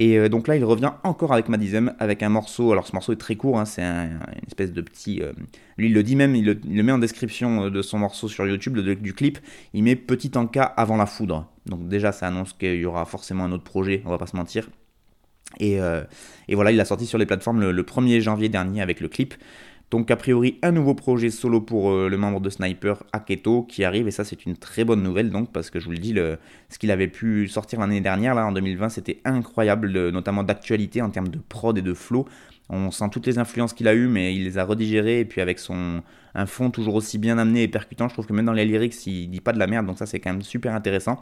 [0.00, 2.72] Et euh, donc là, il revient encore avec Madism, avec un morceau.
[2.72, 5.22] Alors, ce morceau est très court, hein, c'est un- une espèce de petit.
[5.78, 8.78] lui, il le dit même, il le, met en description de son morceau sur YouTube,
[8.78, 9.38] du clip.
[9.72, 11.48] Il met petit encas avant la foudre.
[11.66, 14.36] Donc, déjà, ça annonce qu'il y aura forcément un autre projet, on va pas se
[14.36, 14.68] mentir.
[15.60, 16.02] Et, euh,
[16.48, 19.08] et voilà, il a sorti sur les plateformes le, le 1er janvier dernier avec le
[19.08, 19.34] clip.
[19.90, 23.84] Donc a priori un nouveau projet solo pour euh, le membre de Sniper Aketo qui
[23.84, 26.14] arrive et ça c'est une très bonne nouvelle donc parce que je vous le dis
[26.68, 31.00] ce qu'il avait pu sortir l'année dernière là en 2020 c'était incroyable le- notamment d'actualité
[31.02, 32.26] en termes de prod et de flow.
[32.70, 35.40] On sent toutes les influences qu'il a eues mais il les a redigérées et puis
[35.40, 36.02] avec son
[36.36, 39.06] un fond toujours aussi bien amené et percutant je trouve que même dans les lyrics
[39.06, 41.20] il dit pas de la merde donc ça c'est quand même super intéressant.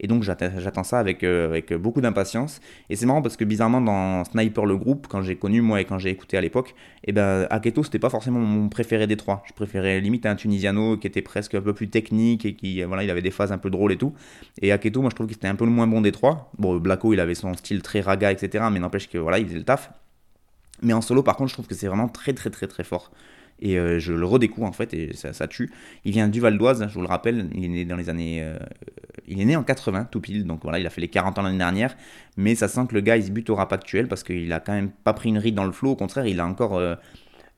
[0.00, 2.60] Et donc j'attends ça avec, euh, avec beaucoup d'impatience.
[2.90, 5.84] Et c'est marrant parce que bizarrement dans Sniper le groupe, quand j'ai connu moi et
[5.84, 9.42] quand j'ai écouté à l'époque, et ben Aketo c'était pas forcément mon préféré des trois.
[9.46, 13.04] Je préférais limite un Tunisiano qui était presque un peu plus technique et qui voilà
[13.04, 14.12] il avait des phases un peu drôles et tout.
[14.60, 16.50] Et Aketo moi je trouve qu'il était un peu le moins bon des trois.
[16.58, 18.64] Bon Blacko il avait son style très raga etc.
[18.70, 19.90] Mais n'empêche que voilà il faisait le taf.
[20.82, 23.10] Mais en solo par contre je trouve que c'est vraiment très très très très fort.
[23.60, 25.70] Et euh, je le redécouvre en fait et ça, tue.
[26.04, 28.42] Il vient du Val d'Oise, je vous le rappelle, il est né dans les années...
[28.42, 28.58] euh,
[29.28, 31.42] il est né en 80 tout pile, donc voilà, il a fait les 40 ans
[31.42, 31.96] l'année dernière.
[32.36, 34.60] Mais ça sent que le gars il se bute au rap actuel parce qu'il a
[34.60, 36.76] quand même pas pris une ride dans le flow, au contraire il a encore...
[36.76, 36.94] euh,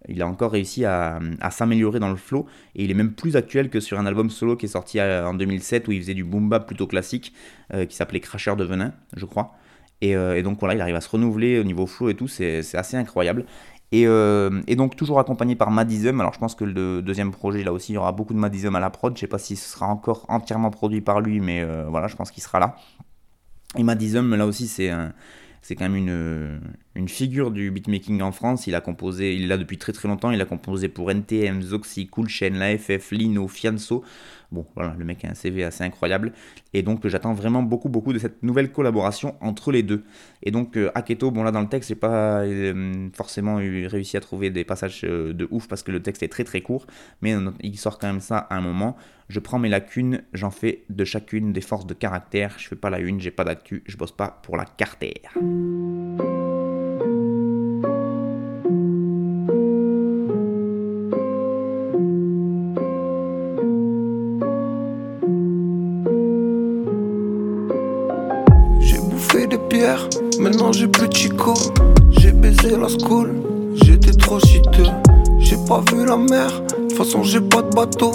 [0.09, 1.19] il a encore réussi à,
[1.51, 4.57] s'améliorer dans le flow et il est même plus actuel que sur un album solo
[4.57, 7.35] qui est sorti en 2007 où il faisait du boom bap plutôt classique
[7.89, 9.57] qui s'appelait Cracheur de venin, je crois.
[10.01, 12.29] Et, euh, et donc voilà, il arrive à se renouveler au niveau flow et tout,
[12.29, 13.45] c'est assez incroyable.
[13.91, 16.21] Et, euh, et donc toujours accompagné par Madism.
[16.21, 18.77] Alors je pense que le deuxième projet là aussi, il y aura beaucoup de Madism
[18.77, 19.15] à la prod.
[19.17, 22.17] Je sais pas si ce sera encore entièrement produit par lui, mais euh, voilà, je
[22.17, 22.77] pense qu'il sera là.
[23.77, 24.91] Et Madism là aussi c'est
[25.75, 26.61] quand même une,
[26.95, 28.67] une figure du beatmaking en France.
[28.67, 30.31] Il a composé, il là depuis très très longtemps.
[30.31, 34.05] Il a composé pour NTM, Zoxy, Cool Chain, l'AFF, Lino, Fianso.
[34.51, 36.33] Bon, voilà, le mec a un CV assez incroyable.
[36.73, 40.05] Et donc, j'attends vraiment beaucoup, beaucoup de cette nouvelle collaboration entre les deux.
[40.43, 44.17] Et donc, euh, Aketo, bon, là, dans le texte, j'ai pas euh, forcément eu, réussi
[44.17, 46.87] à trouver des passages euh, de ouf parce que le texte est très, très court.
[47.21, 48.97] Mais il sort quand même ça à un moment.
[49.29, 52.55] Je prends mes lacunes, j'en fais de chacune des forces de caractère.
[52.57, 55.37] Je fais pas la une, j'ai pas d'actu, je bosse pas pour la cartère.
[70.49, 71.55] Maintenant j'ai plus de chico.
[72.19, 73.35] J'ai baisé la school,
[73.83, 74.91] j'étais trop chiteux.
[75.39, 78.13] J'ai pas vu la mer, de toute façon j'ai pas de bateau.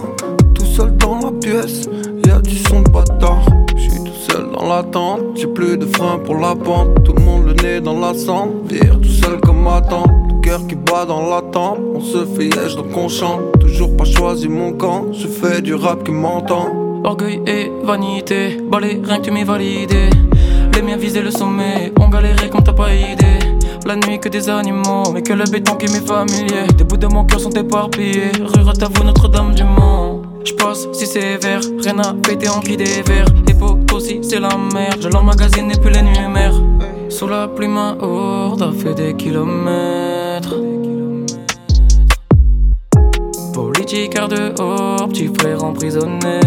[0.56, 1.88] Tout seul dans la pièce,
[2.26, 3.46] y'a du son de bâtard.
[3.78, 7.04] J'suis tout seul dans la tente, j'ai plus de frein pour la pente.
[7.04, 10.10] Tout le monde le nez dans la cendre, vire tout seul comme ma tante.
[10.30, 13.42] Le cœur qui bat dans la tempe, on se fait donc on chante.
[13.60, 16.68] Toujours pas choisi mon camp, je fais du rap qui m'entend.
[17.04, 20.10] Orgueil et vanité, balai, rien que tu validé.
[20.84, 23.40] Miens visaient le sommet, on galérait comme t'as pas idée.
[23.86, 26.68] La nuit que des animaux, mais que le béton qui m'est familier.
[26.78, 28.32] Des bouts de mon cœur sont éparpillés.
[28.40, 30.22] Rue vous Notre-Dame du Mont.
[30.44, 33.28] J'passe si sévère, rien à péter en cri des verres.
[33.48, 35.00] Les potes aussi, c'est la merde.
[35.02, 36.64] Je l'emmagasine et plus les numéros.
[37.10, 40.56] Sous la plume à horde, a fait des kilomètres.
[43.54, 46.40] Politique car dehors, petit frère emprisonné.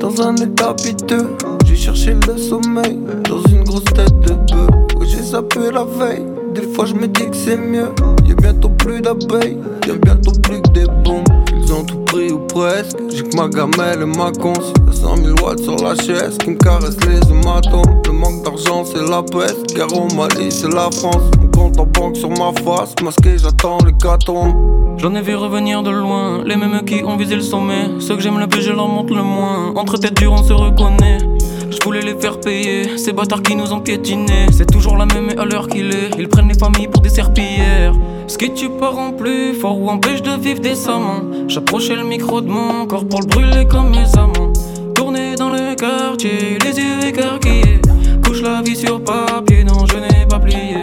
[0.00, 1.36] Dans un état piteux.
[1.64, 4.70] J'ai cherché le sommeil dans une grosse tête de bœuf.
[4.98, 6.24] Oui, j'ai zappé la veille.
[6.54, 7.90] Des fois, je me dis que c'est mieux.
[8.26, 11.26] Y'a bientôt plus d'abeilles, y'a bientôt plus que des bombes.
[11.56, 12.98] Ils ont tout pris ou presque.
[13.10, 14.26] J'ai que ma gamelle et ma.
[14.26, 18.02] Y'a 100 000 watts sur la chaise qui me caresse les hématomes.
[18.06, 19.78] Le manque d'argent, c'est la peste.
[19.92, 21.30] Au Mali, c'est la France.
[21.40, 22.94] Mon compte en banque sur ma face.
[23.02, 24.73] Masqué, j'attends les cartons.
[24.98, 27.90] J'en ai vu revenir de loin, les mêmes qui ont visé le sommet.
[28.00, 29.74] Ceux que j'aime le plus, je leur montre le moins.
[29.76, 31.18] Entre têtes dures, on se reconnaît.
[31.70, 34.46] Je voulais les faire payer, ces bâtards qui nous ont piétinés.
[34.52, 36.10] C'est toujours la même à l'heure qu'il est.
[36.18, 37.92] Ils prennent les familles pour des serpillères.
[38.26, 41.20] Ce qui tue pas rend plus fort ou empêche de vivre décemment.
[41.48, 44.52] J'approchais le micro de mon corps pour le brûler comme mes amants.
[44.94, 47.82] Tourner dans le quartier, les yeux écarquillés.
[48.24, 50.73] Couche la vie sur papier, non, je n'ai pas plié.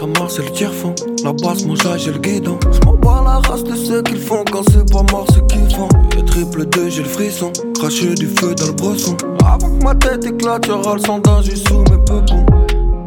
[0.00, 0.94] À Mars, c'est le tiers-fond.
[1.24, 2.56] La basse, mon chat, j'ai le guidon.
[2.70, 5.74] J'm'en bats la race de ceux qui le font quand c'est pas mort, ceux qui
[5.74, 5.88] font.
[6.16, 7.50] Et triple 2, j'ai le frisson.
[7.74, 9.16] Cracher du feu dans le bresson.
[9.44, 12.46] Avant que ma tête éclate, y'aura le sondage sous mes peupons.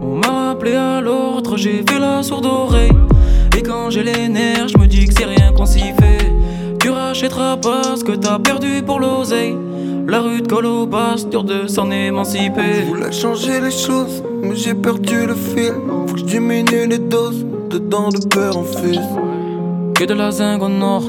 [0.02, 2.92] On m'a rappelé à l'ordre, j'ai fait la sourde oreille.
[3.58, 6.34] Et quand j'ai les nerfs, je me dis que c'est rien qu'on s'y fait.
[6.82, 9.56] Tu rachèteras pas ce que t'as perdu pour l'oseille.
[10.08, 12.82] La rue de Colobas, dur de s'en émanciper.
[12.82, 15.74] Je voulais changer les choses, mais j'ai perdu le fil.
[16.08, 19.00] Faut que je diminue les doses, dedans de père en fils.
[19.96, 21.04] Que de la zingue au nord,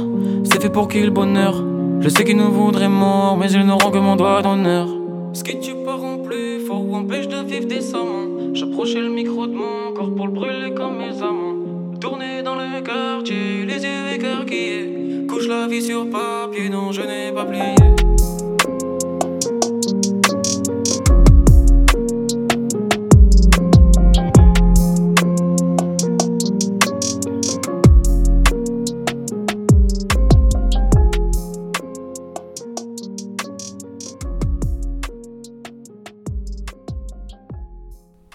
[0.45, 1.55] c'est fait pour qui le bonheur.
[2.01, 4.89] Je sais qu'ils nous voudraient morts, mais ils n'auront que mon doigt d'honneur.
[5.33, 8.53] Ce qui tue pas plus fort ou empêche de vivre décemment.
[8.55, 11.99] J'approchais le micro de mon corps pour le brûler comme mes amants.
[12.01, 14.93] Tourner dans le quartier, les yeux écarquillés
[15.49, 17.75] la vie sur papier, non, je n'ai pas plié.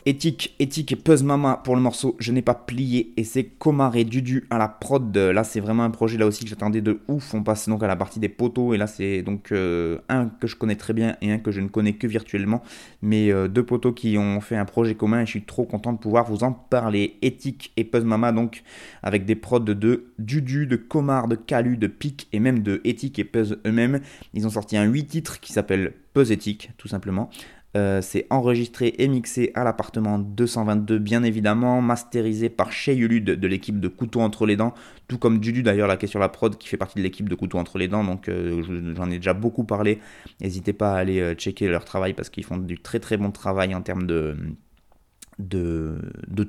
[0.07, 3.97] Éthique, éthique et Puzz Mama pour le morceau Je n'ai pas plié et c'est Comar
[3.97, 5.17] et Dudu à la prod.
[5.17, 7.33] Là c'est vraiment un projet là aussi que j'attendais de ouf.
[7.33, 10.47] On passe donc à la partie des poteaux et là c'est donc euh, un que
[10.47, 12.63] je connais très bien et un que je ne connais que virtuellement.
[13.01, 15.91] Mais euh, deux poteaux qui ont fait un projet commun et je suis trop content
[15.91, 17.17] de pouvoir vous en parler.
[17.21, 18.63] Éthique et Puzz Mama donc
[19.03, 23.19] avec des prods de Dudu, de Comar, de Calu, de Pic et même de Éthique
[23.19, 23.99] et Puzz eux-mêmes.
[24.33, 27.29] Ils ont sorti un 8 titres qui s'appelle Puzz Éthique tout simplement.
[27.75, 33.79] Euh, c'est enregistré et mixé à l'appartement 222, bien évidemment, masterisé par Shea de l'équipe
[33.79, 34.73] de Couteau entre les dents,
[35.07, 37.35] tout comme Dudu d'ailleurs, là qui sur la prod, qui fait partie de l'équipe de
[37.35, 39.99] Couteau entre les dents, donc euh, j'en ai déjà beaucoup parlé.
[40.39, 43.31] N'hésitez pas à aller euh, checker leur travail parce qu'ils font du très très bon
[43.31, 44.35] travail en termes de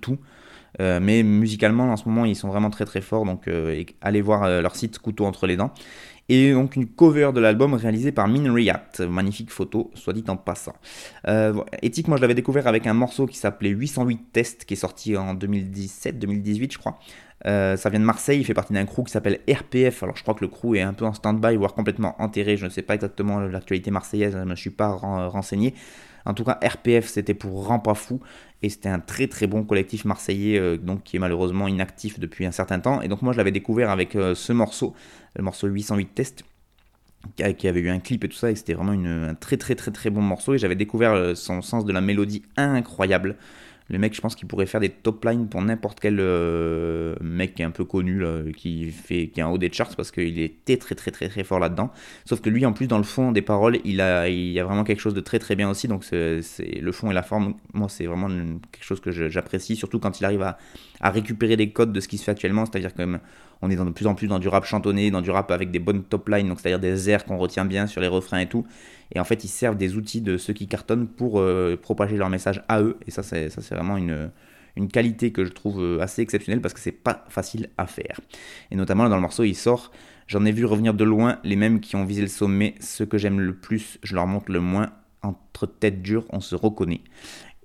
[0.00, 0.18] tout.
[0.78, 3.24] mais musicalement, en ce moment, ils sont vraiment très très forts.
[3.24, 3.50] Donc,
[4.00, 5.72] allez voir leur site Couteau entre les dents
[6.28, 8.52] et donc une cover de l'album réalisée par Min
[9.08, 10.74] Magnifique photo, soit dit en passant.
[11.26, 15.16] Euh, moi je l'avais découvert avec un morceau qui s'appelait 808 Test, qui est sorti
[15.16, 16.98] en 2017-2018, je crois.
[17.46, 20.02] Euh, ça vient de Marseille, il fait partie d'un crew qui s'appelle RPF.
[20.02, 22.56] Alors je crois que le crew est un peu en stand-by, voire complètement enterré.
[22.56, 25.74] Je ne sais pas exactement l'actualité marseillaise, je ne me suis pas renseigné.
[26.28, 28.20] En tout cas, RPF, c'était pour Rampa Fou.
[28.62, 32.44] Et c'était un très très bon collectif marseillais, euh, donc qui est malheureusement inactif depuis
[32.44, 33.00] un certain temps.
[33.02, 34.94] Et donc moi, je l'avais découvert avec euh, ce morceau,
[35.36, 36.44] le morceau 808 Test,
[37.36, 39.90] qui avait eu un clip et tout ça, et c'était vraiment un très très très
[39.90, 40.54] très bon morceau.
[40.54, 43.36] Et j'avais découvert euh, son sens de la mélodie incroyable.
[43.90, 47.54] Le mec, je pense qu'il pourrait faire des top lines pour n'importe quel euh, mec
[47.54, 48.22] qui est un peu connu,
[48.54, 51.42] qui, fait, qui est en haut des charts, parce qu'il était très très très très
[51.42, 51.90] fort là-dedans.
[52.26, 54.64] Sauf que lui, en plus, dans le fond des paroles, il a, il y a
[54.64, 55.88] vraiment quelque chose de très très bien aussi.
[55.88, 56.42] Donc, c'est,
[56.80, 60.24] le fond et la forme, moi, c'est vraiment quelque chose que j'apprécie, surtout quand il
[60.24, 60.58] arrive à,
[61.00, 62.66] à récupérer des codes de ce qui se fait actuellement.
[62.66, 63.18] C'est-à-dire que
[63.62, 65.78] on est de plus en plus dans du rap chantonné, dans du rap avec des
[65.78, 68.66] bonnes top lines, donc c'est-à-dire des airs qu'on retient bien sur les refrains et tout.
[69.14, 72.28] Et en fait, ils servent des outils de ceux qui cartonnent pour euh, propager leur
[72.28, 72.96] message à eux.
[73.06, 74.30] Et ça, c'est, c'est vraiment une,
[74.92, 78.20] qualité que je trouve euh, assez exceptionnelle parce que c'est pas facile à faire.
[78.70, 79.90] Et notamment dans le morceau, il sort
[80.28, 82.74] J'en ai vu revenir de loin les mêmes qui ont visé le sommet.
[82.80, 84.90] Ceux que j'aime le plus, je leur montre le moins.
[85.22, 87.00] Entre têtes dures, on se reconnaît.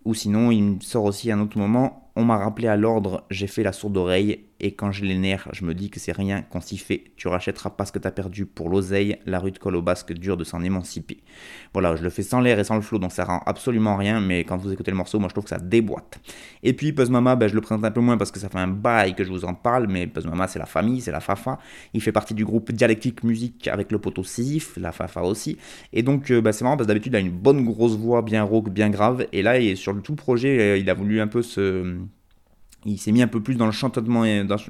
[0.05, 3.63] Ou sinon, il sort aussi un autre moment On m'a rappelé à l'ordre, j'ai fait
[3.63, 5.23] la sourde oreille et quand j'ai les
[5.53, 7.05] je me dis que c'est rien qu'on s'y fait.
[7.15, 10.43] Tu rachèteras pas ce que t'as perdu pour l'oseille, la rue de Colobasque dure de
[10.43, 11.17] s'en émanciper.
[11.73, 14.19] Voilà, je le fais sans l'air et sans le flow, donc ça rend absolument rien,
[14.19, 16.19] mais quand vous écoutez le morceau, moi je trouve que ça déboîte.
[16.61, 18.59] Et puis Buzz Mama, ben, je le présente un peu moins parce que ça fait
[18.59, 21.19] un bail que je vous en parle, mais Buzz Mama c'est la famille, c'est la
[21.19, 21.57] Fafa.
[21.93, 25.57] Il fait partie du groupe Dialectique Musique avec le poteau Sisyphe, la Fafa aussi.
[25.93, 28.21] Et donc euh, ben, c'est marrant parce que d'habitude il a une bonne grosse voix,
[28.21, 31.27] bien rauque, bien grave, et là sur le tout projet, euh, il a voulu un
[31.27, 31.97] peu se
[32.85, 34.23] il s'est mis un peu plus dans le chantonnement,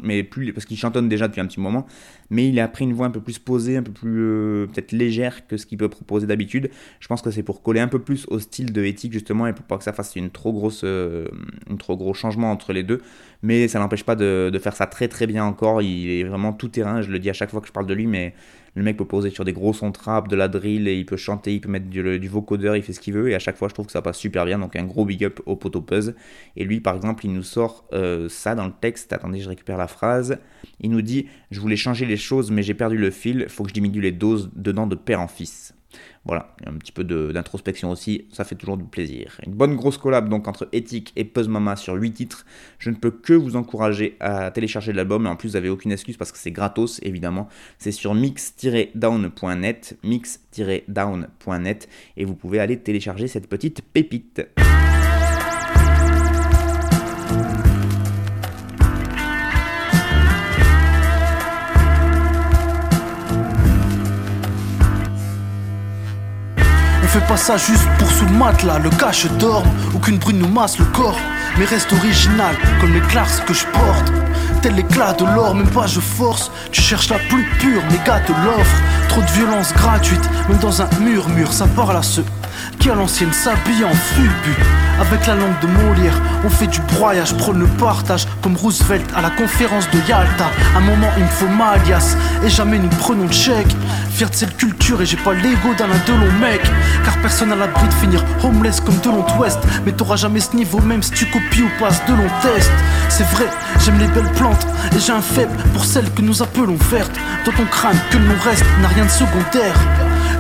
[0.04, 1.86] mais parce qu'il chantonne déjà depuis un petit moment,
[2.30, 4.92] mais il a pris une voix un peu plus posée, un peu plus euh, peut-être
[4.92, 6.70] légère que ce qu'il peut proposer d'habitude.
[7.00, 9.54] Je pense que c'est pour coller un peu plus au style de éthique justement et
[9.54, 11.28] pour pas que ça fasse une trop grosse, euh,
[11.70, 13.02] une trop gros changement entre les deux.
[13.42, 15.82] Mais ça n'empêche pas de, faire ça très très bien encore.
[15.82, 17.02] Il est vraiment tout terrain.
[17.02, 18.34] Je le dis à chaque fois que je parle de lui, mais
[18.76, 21.54] le mec peut poser sur des gros sons de la drill, et il peut chanter,
[21.54, 23.30] il peut mettre du, vocodeur, il fait ce qu'il veut.
[23.30, 24.60] Et à chaque fois, je trouve que ça passe super bien.
[24.60, 26.16] Donc un gros big up au Potopuzz.
[26.56, 29.14] Et lui, par exemple, il nous sort euh, ça dans le texte.
[29.14, 30.40] Attendez, je récupère la phrase.
[30.80, 33.46] Il nous dit Je voulais changer les choses, mais j'ai perdu le fil.
[33.48, 35.76] Faut que je diminue les doses dedans de père en fils.
[36.26, 39.40] Voilà, un petit peu d'introspection aussi, ça fait toujours du plaisir.
[39.46, 42.46] Une bonne grosse collab donc entre Ethic et Puzz Mama sur 8 titres.
[42.80, 45.92] Je ne peux que vous encourager à télécharger l'album, et en plus vous n'avez aucune
[45.92, 47.50] excuse parce que c'est gratos évidemment.
[47.78, 54.42] C'est sur mix-down.net, mix-down.net, et vous pouvez aller télécharger cette petite pépite.
[67.34, 70.78] Pas ça juste pour sous le matelas, le cache dorme, ou qu'une brune nous masse
[70.78, 71.18] le corps.
[71.58, 74.12] Mais reste original, comme les classes que je porte.
[74.62, 76.52] Tel l'éclat de l'or, même pas je force.
[76.72, 78.82] Tu cherches la plus pure, mes gars te l'offrent.
[79.10, 82.26] Trop de violence gratuite, même dans un murmure, ça parle à ceux
[82.80, 84.56] qui à l'ancienne s'habille en fubu.
[85.00, 89.22] Avec la langue de Molière, on fait du broyage, prône le partage, comme Roosevelt à
[89.22, 90.52] la conférence de Yalta.
[90.76, 93.76] Un moment, il me faut Malias, et jamais nous prenons le chèque.
[94.12, 96.62] Fier de cette culture, et j'ai pas l'ego d'un long mec.
[97.04, 99.60] Car personne n'a l'abri de finir homeless comme de West.
[99.86, 102.72] Mais t'auras jamais ce niveau, même si tu copies ou passes de longs tests.
[103.10, 103.48] C'est vrai,
[103.84, 107.20] j'aime les belles plantes, et j'ai un faible pour celles que nous appelons vertes.
[107.46, 109.76] Dans ton crâne, que le reste n'a rien de secondaire.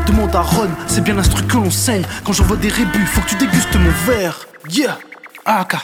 [0.06, 2.04] Demande à Ron, c'est bien l'instru que l'on saigne.
[2.24, 4.48] Quand j'envoie des rébus, faut que tu dégustes mon verre.
[4.70, 4.98] Yeah,
[5.46, 5.76] AK.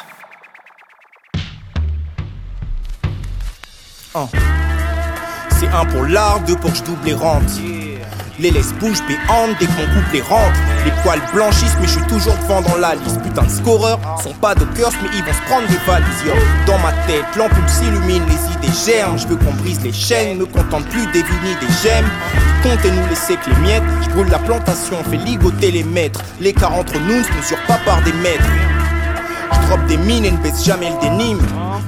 [4.16, 4.28] Oh.
[5.60, 7.60] C'est un pour l'art, deux pour que je double les rentes.
[8.40, 10.24] Les laisse bouge béantes dès qu'on coupe les.
[10.86, 13.22] Les poils blanchissent, mais je suis toujours devant dans la liste.
[13.22, 16.24] Putain de scoreurs sont pas de curse, mais ils vont se prendre des valises.
[16.66, 19.18] Dans ma tête, l'ampoule s'illumine, les idées germent.
[19.18, 22.10] Je veux qu'on brise les chaînes, me contente plus des ni des gemmes.
[22.64, 23.84] Comptez nous laisser que les miettes.
[24.04, 26.22] Je brûle la plantation, fais ligoter les maîtres.
[26.40, 28.46] L'écart entre nous ne se mesure pas par des mètres.
[29.52, 31.40] Je drop des mines et ne baisse jamais le dénime.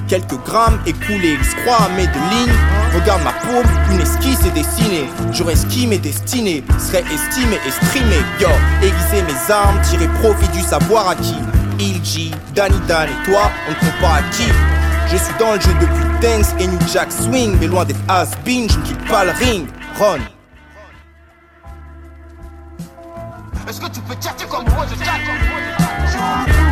[0.08, 1.38] Quelques grammes écoulés,
[1.68, 2.52] à mes deux lignes.
[2.94, 5.08] Regarde ma paume, une esquisse est dessinée.
[5.32, 8.16] J'aurais ski mes destinées, serait estimé et streamé.
[8.40, 8.48] Yo,
[8.82, 11.36] aiguiser mes armes, tirer profit du savoir acquis.
[11.78, 14.48] Ilji, Danny Dan et toi, on ne compte pas à qui.
[15.08, 18.68] Je suis dans le jeu depuis Dance et New Jack Swing, mais loin d'être has-been,
[18.70, 19.66] je ne quitte pas le ring.
[19.98, 20.18] Ron.
[23.68, 26.71] Est-ce que tu peux tchatter comme moi, je chatte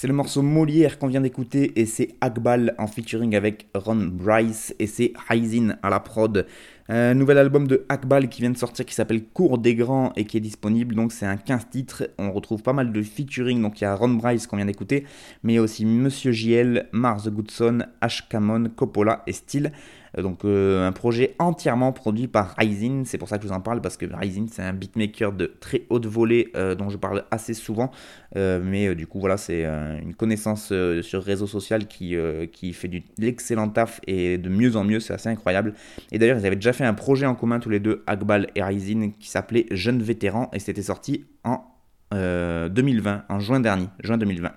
[0.00, 4.74] C'est le morceau Molière qu'on vient d'écouter et c'est Akbal en featuring avec Ron Bryce
[4.78, 6.46] et c'est Hyzin à la prod.
[6.88, 10.24] Un nouvel album de Akbal qui vient de sortir qui s'appelle Cours des Grands et
[10.24, 10.94] qui est disponible.
[10.94, 12.08] Donc c'est un 15 titres.
[12.16, 13.60] On retrouve pas mal de featuring.
[13.60, 15.04] Donc il y a Ron Bryce qu'on vient d'écouter,
[15.42, 19.70] mais il y a aussi Monsieur JL, Mars Goodson, Ash Camon, Coppola et Steel.
[20.18, 23.54] Euh, donc euh, un projet entièrement produit par Ryzen, c'est pour ça que je vous
[23.54, 26.96] en parle parce que Ryzen c'est un beatmaker de très haute volée euh, dont je
[26.96, 27.90] parle assez souvent,
[28.34, 32.16] mais du coup voilà c'est une connaissance sur réseau social qui,
[32.52, 35.74] qui fait de l'excellent taf et de mieux en mieux, c'est assez incroyable.
[36.12, 38.62] Et d'ailleurs ils avaient déjà fait un projet en commun tous les deux, Akbal et
[38.62, 41.64] Ryzen, qui s'appelait Jeunes Vétérans et c'était sorti en
[42.12, 44.52] 2020, en juin dernier, juin 2020.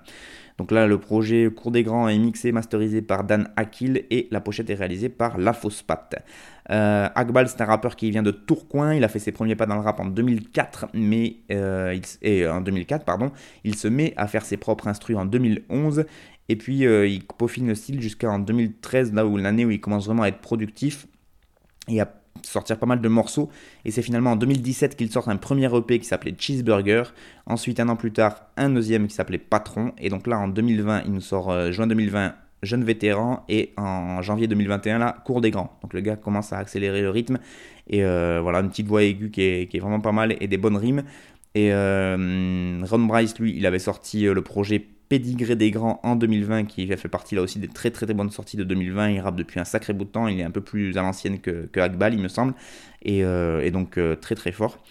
[0.58, 4.40] Donc là, le projet Cours des Grands est mixé, masterisé par Dan Akil et la
[4.40, 6.24] pochette est réalisée par La Patte.
[6.70, 8.94] Euh, Akbal, c'est un rappeur qui vient de Tourcoing.
[8.94, 12.60] Il a fait ses premiers pas dans le rap en 2004, mais euh, il, en
[12.60, 13.32] 2004, pardon,
[13.64, 16.04] il se met à faire ses propres instrus en 2011.
[16.48, 20.06] Et puis euh, il peaufine le style jusqu'en 2013, là où l'année où il commence
[20.06, 21.06] vraiment à être productif.
[22.42, 23.50] Sortir pas mal de morceaux.
[23.84, 27.04] Et c'est finalement en 2017 qu'il sort un premier EP qui s'appelait Cheeseburger.
[27.46, 29.92] Ensuite, un an plus tard, un deuxième qui s'appelait Patron.
[29.98, 34.22] Et donc là, en 2020, il nous sort euh, juin 2020 Jeune vétéran et en
[34.22, 35.78] janvier 2021 là Cours des grands.
[35.82, 37.38] Donc le gars commence à accélérer le rythme
[37.88, 40.78] et euh, voilà une petite voix aiguë qui est, vraiment pas mal et des bonnes
[40.78, 41.02] rimes.
[41.54, 46.64] Et euh, Ron Bryce lui il avait sorti le projet Pédigré des Grands en 2020,
[46.64, 49.10] qui a fait partie là aussi des très très très bonnes sorties de 2020.
[49.10, 51.38] Il rappe depuis un sacré bout de temps, il est un peu plus à l'ancienne
[51.38, 52.52] que, Akbal, il me semble,
[53.02, 54.84] et, euh, donc euh, très très fort.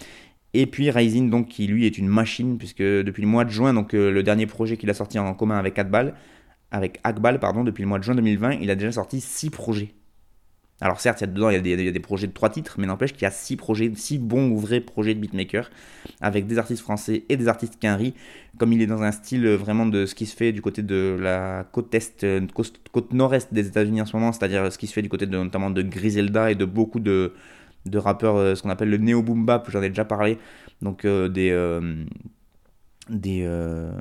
[0.53, 3.73] Et puis Rising, donc, qui lui est une machine, puisque depuis le mois de juin,
[3.73, 6.15] donc euh, le dernier projet qu'il a sorti en commun avec Akbal,
[6.71, 9.93] avec Akbal, pardon, depuis le mois de juin 2020, il a déjà sorti 6 projets.
[10.83, 12.85] Alors certes, il y a dedans, il y a des, projets de trois titres, mais
[12.85, 15.71] n'empêche qu'il y a six projets, six bons ou vrais projets de beatmaker,
[16.19, 18.13] avec des artistes français et des artistes quinri,
[18.57, 21.17] comme il est dans un style vraiment de ce qui se fait du côté de
[21.17, 22.45] la côte est, euh,
[22.91, 25.69] côte, nord-est des États-Unis en ce moment, c'est-à-dire ce qui se fait du côté notamment
[25.69, 27.31] de Griselda et de beaucoup de,
[27.95, 30.37] rappeurs, euh, ce qu'on appelle le néo boom j'en ai déjà parlé,
[30.81, 31.53] donc euh, des
[33.09, 33.91] des euh,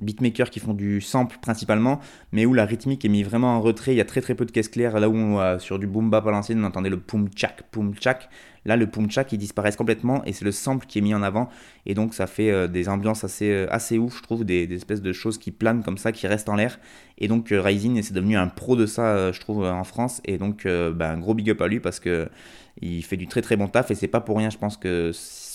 [0.00, 2.00] beatmakers qui font du sample principalement,
[2.32, 3.92] mais où la rythmique est mise vraiment en retrait.
[3.92, 4.98] Il y a très très peu de caisses claires.
[4.98, 8.28] Là où sur du boom bap à l'ancienne, on entendait le poum chak, poum chak.
[8.66, 11.22] Là, le poum chak, il disparaît complètement et c'est le sample qui est mis en
[11.22, 11.48] avant.
[11.86, 15.00] Et donc, ça fait euh, des ambiances assez, euh, assez ouf, je trouve, des, espèces
[15.00, 16.78] de choses qui planent comme ça, qui restent en l'air.
[17.18, 20.20] Et donc, Rising, c'est devenu un pro de ça, je trouve, en France.
[20.24, 22.28] Et donc, ben, un gros big up à lui parce que
[22.80, 25.10] il fait du très très bon taf et c'est pas pour rien, je pense que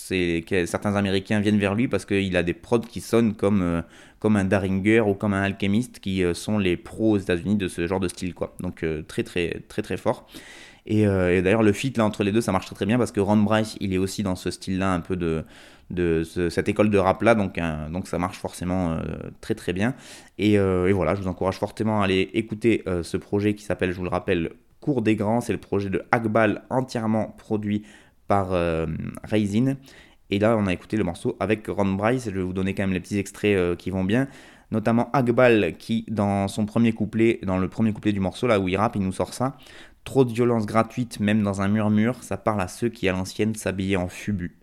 [0.10, 3.82] que certains Américains viennent vers lui parce qu'il a des prods qui sonnent comme, euh,
[4.20, 7.68] comme un Daringer ou comme un Alchemist qui euh, sont les pros aux États-Unis de
[7.68, 8.56] ce genre de style quoi.
[8.60, 10.28] Donc euh, très très très très fort.
[10.88, 13.20] Et, d'ailleurs, le feat là entre les deux, ça marche très très bien parce que
[13.20, 15.43] Ron Bryce, il est aussi dans ce style-là, un peu de,
[15.89, 17.60] de ce- cette école de rap là, donc,
[17.91, 18.99] donc ça marche forcément
[19.41, 19.95] très très bien.
[20.38, 23.97] Et, et voilà, je vous encourage fortement à aller écouter ce projet qui s'appelle, je
[23.97, 25.41] vous le rappelle, Cours des Grands.
[25.41, 27.82] C'est le projet de Akbal entièrement produit
[28.28, 28.88] par euh,
[29.23, 29.76] Raisin.
[30.30, 32.26] Et là, on a écouté le morceau avec Ron Bryce.
[32.26, 34.28] Je vais vous donner quand même les petits extraits euh, qui vont bien.
[34.71, 38.67] Notamment Akbal qui, dans son premier couplet, dans le premier couplet du morceau, là où
[38.67, 39.57] il rappe, il nous sort ça.
[40.03, 43.55] Trop de violence gratuite, même dans un murmure, ça parle à ceux qui, à l'ancienne,
[43.55, 44.57] s'habillaient en fubu.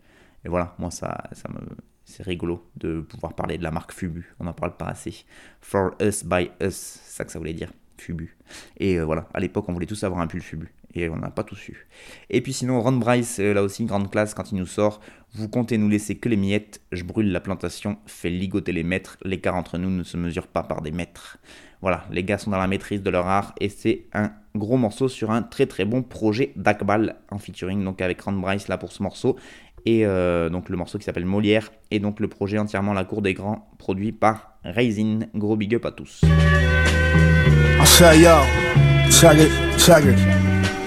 [0.45, 1.59] Et voilà, moi, ça, ça me.
[2.05, 4.35] C'est rigolo de pouvoir parler de la marque Fubu.
[4.39, 5.25] On n'en parle pas assez.
[5.61, 7.71] For us, by us, c'est ça que ça voulait dire.
[7.97, 8.35] Fubu.
[8.77, 10.71] Et euh, voilà, à l'époque, on voulait tous avoir un pull Fubu.
[10.95, 11.87] Et on n'a pas tous eu.
[12.29, 14.99] Et puis sinon, Ron Bryce, euh, là aussi, grande classe quand il nous sort.
[15.33, 16.81] Vous comptez nous laisser que les miettes.
[16.91, 19.17] Je brûle la plantation, fais ligoter les maîtres.
[19.23, 21.37] L'écart entre nous ne se mesure pas par des mètres.
[21.81, 23.55] Voilà, les gars sont dans la maîtrise de leur art.
[23.59, 28.01] Et c'est un gros morceau sur un très très bon projet d'Akbal en featuring donc
[28.01, 29.37] avec Ron Bryce là pour ce morceau.
[29.85, 31.71] Et euh, donc le morceau qui s'appelle Molière.
[31.91, 35.21] Et donc le projet entièrement La Cour des Grands, produit par Raisin.
[35.35, 36.21] Gros big up à tous.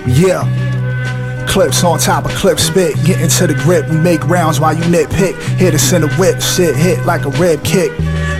[0.07, 0.45] Yeah.
[1.49, 3.89] Clips on top of clip spit, get into the grip.
[3.89, 5.41] We make rounds while you nitpick.
[5.57, 7.91] Hit us in the whip, shit hit like a rib kick.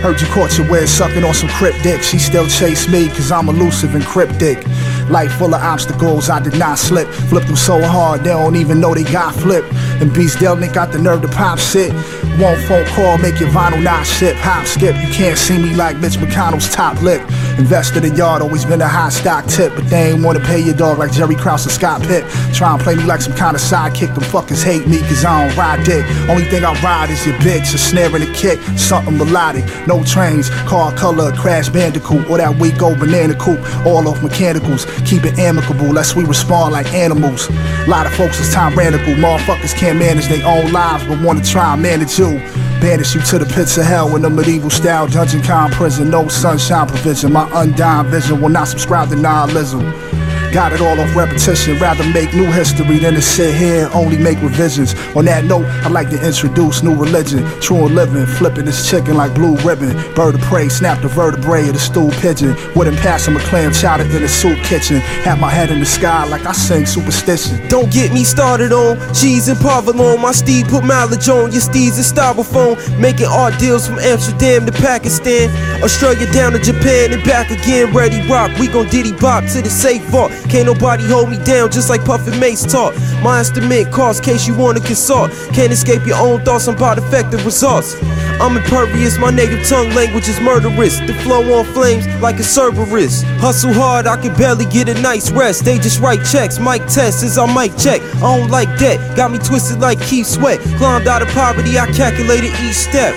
[0.01, 2.03] Heard you caught your way sucking on some cryptic.
[2.03, 4.65] She still chase me, cause I'm elusive and cryptic.
[5.09, 7.07] Life full of obstacles, I did not slip.
[7.07, 9.73] Flipped them so hard, they don't even know they got flipped.
[9.99, 11.91] And Beast Delnick got the nerve to pop shit.
[12.37, 14.35] One phone call, make your vinyl not ship.
[14.35, 17.19] Hop skip, you can't see me like Mitch McConnell's top lip.
[17.57, 19.73] Invested in yard, always been a high stock tip.
[19.73, 22.23] But they ain't wanna pay your dog like Jerry Krause and Scott Pitt.
[22.53, 24.13] Try and play me like some kind of sidekick.
[24.13, 26.05] Them fuckers hate me cause I don't ride dick.
[26.29, 28.59] Only thing I ride is your bitch, a snare and a kick.
[28.77, 32.29] Something melodic, no trains, car color, crash bandicoot.
[32.29, 33.65] Or that weak old banana coupe.
[33.83, 37.49] All off mechanicals, keep it amicable, lest we respond like animals.
[37.49, 39.15] A Lot of folks is tyrannical.
[39.15, 42.39] Motherfuckers can't manage their own lives, but wanna try and manage you.
[42.79, 46.09] Banish you to the pits of hell in a medieval style dungeon con prison.
[46.09, 47.33] No sunshine provision.
[47.33, 50.16] My undying vision will not subscribe to nihilism.
[50.53, 51.77] Got it all off repetition.
[51.77, 54.95] Rather make new history than to sit here and only make revisions.
[55.15, 57.45] On that note, I'd like to introduce new religion.
[57.59, 59.91] True and living, flipping this chicken like blue ribbon.
[60.15, 62.55] Bird of prey, snap the vertebrae of the stool pigeon.
[62.75, 64.99] Wouldn't pass him a clam chowder in a soup kitchen.
[65.27, 67.67] Have my head in the sky like I sing superstition.
[67.67, 70.21] Don't get me started on cheese and provolone.
[70.21, 72.77] My steed put mileage on your steeds and styrofoam.
[72.99, 75.49] Making art deals from Amsterdam to Pakistan,
[75.83, 77.93] Australia down to Japan and back again.
[77.93, 80.31] Ready rock, we gon' diddy bop to the safe vault.
[80.49, 82.95] Can't nobody hold me down just like Puffin Mace taught.
[83.21, 85.31] My instrument cost case you wanna consult.
[85.53, 87.95] Can't escape your own thoughts, I'm about effective results.
[88.39, 90.99] I'm impervious, my native tongue language is murderous.
[90.99, 93.23] The flow on flames like a Cerberus.
[93.39, 95.65] Hustle hard, I can barely get a night's rest.
[95.65, 98.01] They just write checks, mic test is I mic check.
[98.17, 100.59] I don't like that, got me twisted like Keith Sweat.
[100.77, 103.15] Climbed out of poverty, I calculated each step.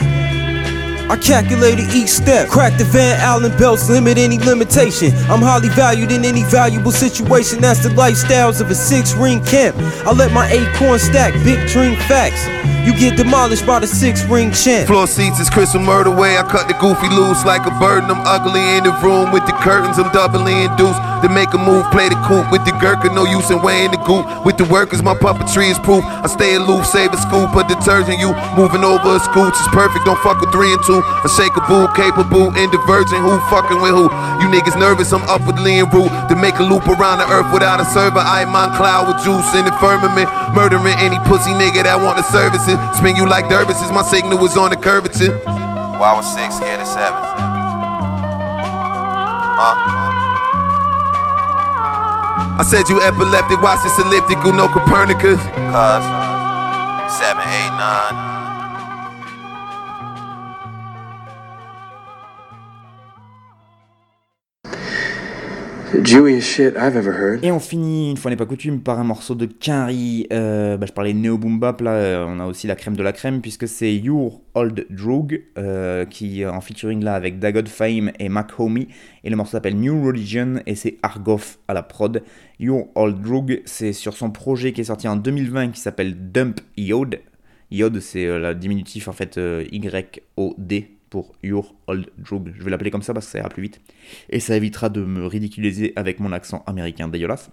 [1.10, 2.48] I calculated each step.
[2.48, 5.10] Crack the Van Allen belts, limit any limitation.
[5.26, 7.60] I'm highly valued in any valuable situation.
[7.60, 9.74] That's the lifestyles of a six ring camp.
[10.06, 12.46] I let my acorn stack, big dream facts.
[12.86, 14.86] You get demolished by the six ring champ.
[14.86, 16.38] Floor seats is crystal murder way.
[16.38, 19.44] I cut the goofy loose like a bird and I'm ugly in the room with
[19.46, 19.98] the curtains.
[19.98, 23.12] I'm doubly induced to make a move, play the coop with the gurkha.
[23.12, 25.02] No use in weighing the goop with the workers.
[25.02, 26.04] My puppetry is proof.
[26.04, 28.18] I stay aloof, save a scoop, a detergent.
[28.18, 30.04] You moving over a scooch is perfect.
[30.04, 31.00] Don't fuck with three and two.
[31.00, 33.20] A shakeable, capable, and divergent.
[33.20, 34.08] Who fucking with who?
[34.40, 35.12] You niggas nervous?
[35.12, 38.20] I'm upwardly en route to make a loop around the earth without a server.
[38.20, 42.16] I am on cloud with juice in the firmament, murdering any pussy nigga that want
[42.16, 42.76] the services.
[42.96, 43.90] Spin you like dervises.
[43.92, 45.36] My signal was on the curvature.
[46.00, 47.20] Well, I was six, scared of seven.
[49.60, 50.09] Huh?
[52.60, 55.40] I said you epileptic, watch this elliptical, no Copernicus.
[55.40, 56.04] Cuz,
[57.16, 58.29] seven, eight, nine.
[67.42, 70.26] Et on finit, une fois n'est pas coutume, par un morceau de Quinry.
[70.32, 73.02] Euh, bah, je parlais Neo Boom Bap, là, euh, on a aussi la crème de
[73.02, 77.68] la crème, puisque c'est Your Old Drug, euh, qui est en featuring là avec Dagod
[77.68, 78.88] Fame et Mac Homie.
[79.24, 82.22] Et le morceau s'appelle New Religion, et c'est Argoff à la prod.
[82.58, 86.60] Your Old Drug, c'est sur son projet qui est sorti en 2020, qui s'appelle Dump
[86.76, 87.18] Yod.
[87.70, 92.52] Yod, c'est euh, la diminutif en fait euh, Y-O-D pour Your Old Drug.
[92.56, 93.80] Je vais l'appeler comme ça parce que ça ira plus vite.
[94.30, 97.50] Et ça évitera de me ridiculiser avec mon accent américain dégueulasse.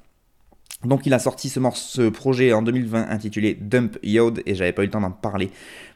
[0.83, 4.73] Donc il a sorti ce, morceau, ce projet en 2020 intitulé Dump Yod et j'avais
[4.73, 5.49] pas eu le temps d'en parler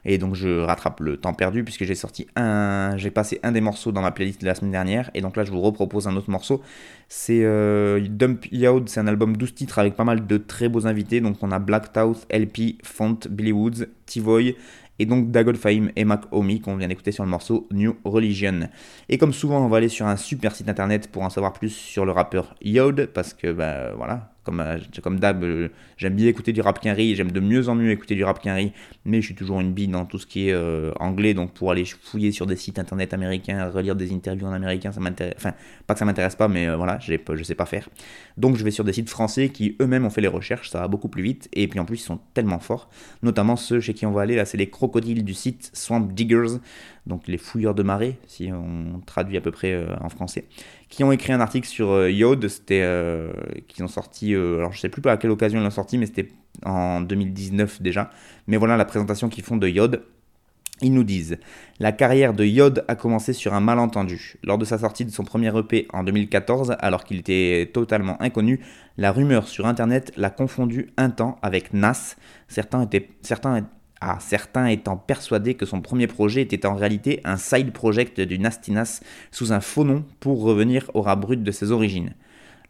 [0.04, 3.60] et donc je rattrape le temps perdu puisque j'ai sorti un, j'ai passé un des
[3.60, 6.16] morceaux dans ma playlist de la semaine dernière et donc là je vous repropose un
[6.16, 6.62] autre morceau.
[7.08, 10.88] C'est euh, Dump Yod, c'est un album 12 titres avec pas mal de très beaux
[10.88, 11.20] invités.
[11.20, 14.56] Donc on a Black Tooth, LP, Font, Billy Woods, T-Voy,
[14.98, 18.68] et donc Dagod Fahim et Mac Omi qu'on vient d'écouter sur le morceau New Religion.
[19.08, 21.70] Et comme souvent, on va aller sur un super site internet pour en savoir plus
[21.70, 26.28] sur le rappeur Yod parce que bah voilà, comme, euh, comme d'hab, euh, j'aime bien
[26.28, 28.72] écouter du rap quinri, j'aime de mieux en mieux écouter du rap quinri,
[29.04, 31.70] mais je suis toujours une bille dans tout ce qui est euh, anglais, donc pour
[31.70, 35.52] aller fouiller sur des sites internet américains, relire des interviews en américain, ça m'intéresse, enfin,
[35.86, 37.88] pas que ça m'intéresse pas, mais voilà, je sais pas faire.
[38.36, 40.88] Donc je vais sur des sites français qui eux-mêmes ont fait les recherches, ça va
[40.88, 42.88] beaucoup plus vite, et puis en plus ils sont tellement forts,
[43.22, 46.58] notamment ceux chez qui on va aller, là c'est les crocodiles du site Swamp Diggers,
[47.06, 50.46] donc les fouilleurs de marée, si on traduit à peu près en français
[50.92, 53.32] qui ont écrit un article sur euh, Yod, c'était euh,
[53.66, 56.04] qui ont sorti, euh, alors je sais plus à quelle occasion ils l'ont sorti, mais
[56.04, 56.28] c'était
[56.66, 58.10] en 2019 déjà.
[58.46, 60.02] Mais voilà la présentation qu'ils font de Yod.
[60.82, 61.38] Ils nous disent
[61.80, 64.34] La carrière de Yod a commencé sur un malentendu.
[64.44, 68.60] Lors de sa sortie de son premier EP en 2014, alors qu'il était totalement inconnu,
[68.98, 72.16] la rumeur sur internet l'a confondu un temps avec Nas.
[72.48, 73.66] Certains étaient, certains
[74.02, 78.38] à certains étant persuadés que son premier projet était en réalité un side project du
[78.38, 79.00] Nastinas
[79.30, 82.14] sous un faux nom pour revenir au rat brut de ses origines.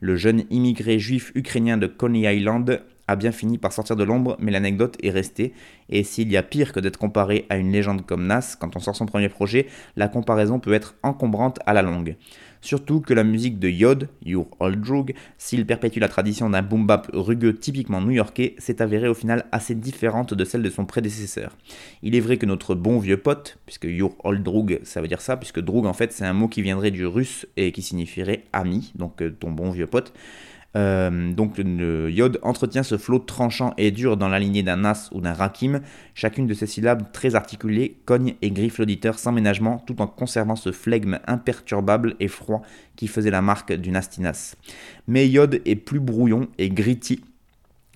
[0.01, 4.37] Le jeune immigré juif ukrainien de Coney Island a bien fini par sortir de l'ombre,
[4.41, 5.55] mais l'anecdote est restée,
[5.89, 8.81] et s'il y a pire que d'être comparé à une légende comme Nas quand on
[8.81, 9.67] sort son premier projet,
[9.97, 12.17] la comparaison peut être encombrante à la longue.
[12.63, 16.87] Surtout que la musique de Yod, Your Old Drug, s'il perpétue la tradition d'un boom
[16.87, 21.57] bap rugueux typiquement new-yorkais, s'est avérée au final assez différente de celle de son prédécesseur.
[22.03, 25.21] Il est vrai que notre bon vieux pote, puisque Your Old Drug ça veut dire
[25.21, 28.45] ça, puisque Drug en fait c'est un mot qui viendrait du russe et qui signifierait
[28.53, 30.13] ami, donc euh, ton bon vieux pote,
[30.75, 35.11] euh, donc le Yod entretient ce flot tranchant et dur dans la lignée d'un As
[35.13, 35.81] ou d'un Rakim.
[36.15, 40.57] Chacune de ces syllabes très articulées cogne et griffe l'auditeur sans ménagement tout en conservant
[40.57, 42.63] ce flegme imperturbable et froid
[42.97, 44.57] qui faisait la marque du Nastinas.
[45.07, 47.23] Mais Yod est plus brouillon et gritty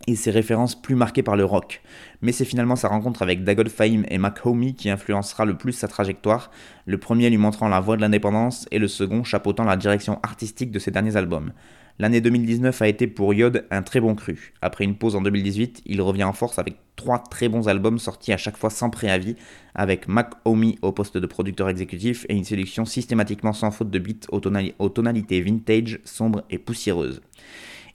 [0.07, 1.83] et ses références plus marquées par le rock.
[2.23, 5.89] Mais c'est finalement sa rencontre avec Dagod Fahim et Homie qui influencera le plus sa
[5.89, 6.51] trajectoire,
[6.85, 10.71] le premier lui montrant la voie de l'indépendance et le second chapeautant la direction artistique
[10.71, 11.53] de ses derniers albums.
[11.99, 14.53] L'année 2019 a été pour Yod un très bon cru.
[14.61, 18.35] Après une pause en 2018, il revient en force avec trois très bons albums sortis
[18.35, 19.35] à chaque fois sans préavis,
[19.75, 23.99] avec Mac Omi au poste de producteur exécutif et une sélection systématiquement sans faute de
[23.99, 27.23] beats aux, tonalités vintage, sombres et poussiéreuses.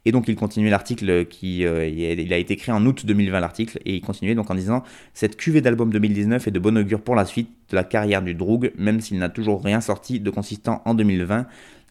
[0.06, 3.78] Et donc il continuait l'article qui euh, il a été écrit en août 2020 l'article
[3.86, 4.82] et il continuait donc en disant
[5.14, 8.34] cette cuvée d'albums 2019 est de bon augure pour la suite de la carrière du
[8.34, 11.46] Droog même s'il n'a toujours rien sorti de consistant en 2020.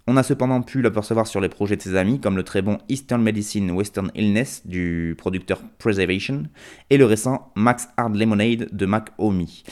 [0.07, 2.79] On a cependant pu l'apercevoir sur les projets de ses amis, comme le très bon
[2.89, 6.45] Eastern Medicine Western Illness du producteur Preservation,
[6.89, 9.63] et le récent Max Hard Lemonade de Mac Omi,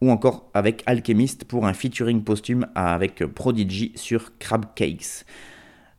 [0.00, 5.24] ou encore avec Alchemist pour un featuring posthume avec Prodigy sur Crab Cakes.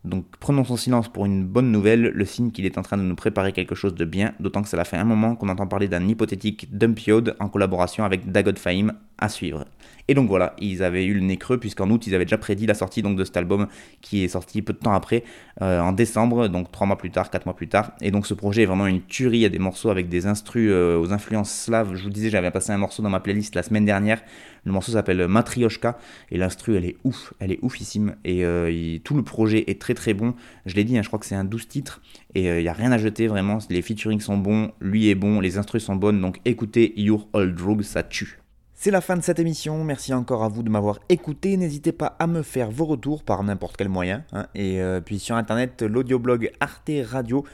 [0.06, 3.04] Donc prenons son silence pour une bonne nouvelle, le signe qu'il est en train de
[3.04, 5.88] nous préparer quelque chose de bien, d'autant que cela fait un moment qu'on entend parler
[5.88, 9.66] d'un hypothétique Dumpiode en collaboration avec Dagod Fahim à suivre.
[10.08, 12.66] Et donc voilà, ils avaient eu le nez creux puisqu'en août ils avaient déjà prédit
[12.66, 13.68] la sortie donc de cet album
[14.02, 15.24] qui est sorti peu de temps après,
[15.62, 17.94] euh, en décembre, donc trois mois plus tard, quatre mois plus tard.
[18.02, 20.26] Et donc ce projet est vraiment une tuerie, il y a des morceaux avec des
[20.26, 21.96] instrus euh, aux influences slaves.
[21.96, 24.22] Je vous disais, j'avais passé un morceau dans ma playlist la semaine dernière.
[24.66, 25.98] Le morceau s'appelle Matryoshka
[26.32, 29.94] et l'instru elle est ouf, elle est oufissime et euh, tout le projet est très
[29.94, 30.34] très bon.
[30.66, 32.02] Je l'ai dit, hein, je crois que c'est un 12 titres
[32.36, 33.60] et il n'y a rien à jeter vraiment.
[33.70, 37.56] Les featuring sont bons, lui est bon, les instrus sont bonnes donc écoutez Your Old
[37.56, 38.43] Drug, ça tue.
[38.84, 42.18] C'est la fin de cette émission, merci encore à vous de m'avoir écouté, n'hésitez pas
[42.20, 44.48] à me faire vos retours par n'importe quel moyen, hein.
[44.56, 47.46] et euh, puis sur internet, l'audioblog Arte Radio,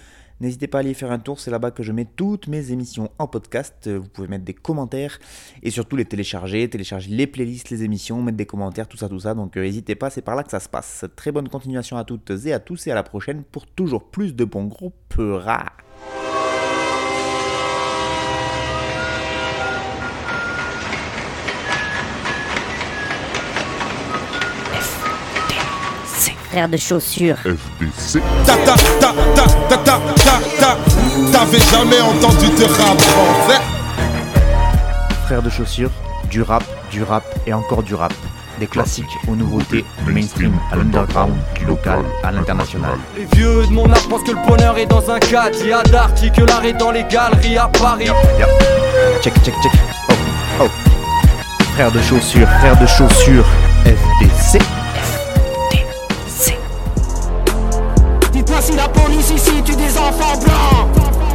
[0.42, 3.12] n'hésitez pas à aller faire un tour, c'est là-bas que je mets toutes mes émissions
[3.20, 5.20] en podcast, vous pouvez mettre des commentaires,
[5.62, 9.20] et surtout les télécharger, télécharger les playlists, les émissions, mettre des commentaires, tout ça, tout
[9.20, 11.06] ça, donc euh, n'hésitez pas, c'est par là que ça se passe.
[11.16, 14.34] Très bonne continuation à toutes et à tous, et à la prochaine pour toujours plus
[14.34, 15.20] de bons groupes.
[26.50, 27.38] Frère de chaussures.
[27.38, 28.22] FBC.
[28.46, 30.78] Ta ta ta ta ta ta ta ta.
[31.32, 33.62] T'avais jamais entendu de rap français
[35.26, 35.92] Frère de chaussures,
[36.30, 38.14] du rap, du rap et encore du rap.
[38.60, 42.98] Des classiques aux nouveautés, du mainstream à l'underground, du local à l'international.
[43.16, 45.56] Les vieux de mon âge pensent que le bonheur est dans un cadre.
[45.62, 48.10] Il y a d'articles l'arrêt dans les galeries à Paris.
[49.22, 49.72] Check, check, check.
[50.10, 50.14] Oh,
[50.62, 50.68] oh.
[51.76, 53.46] Frère de chaussures, frère de chaussures,
[53.86, 54.60] FBC.
[58.62, 61.29] Si la police ici tue des enfants blancs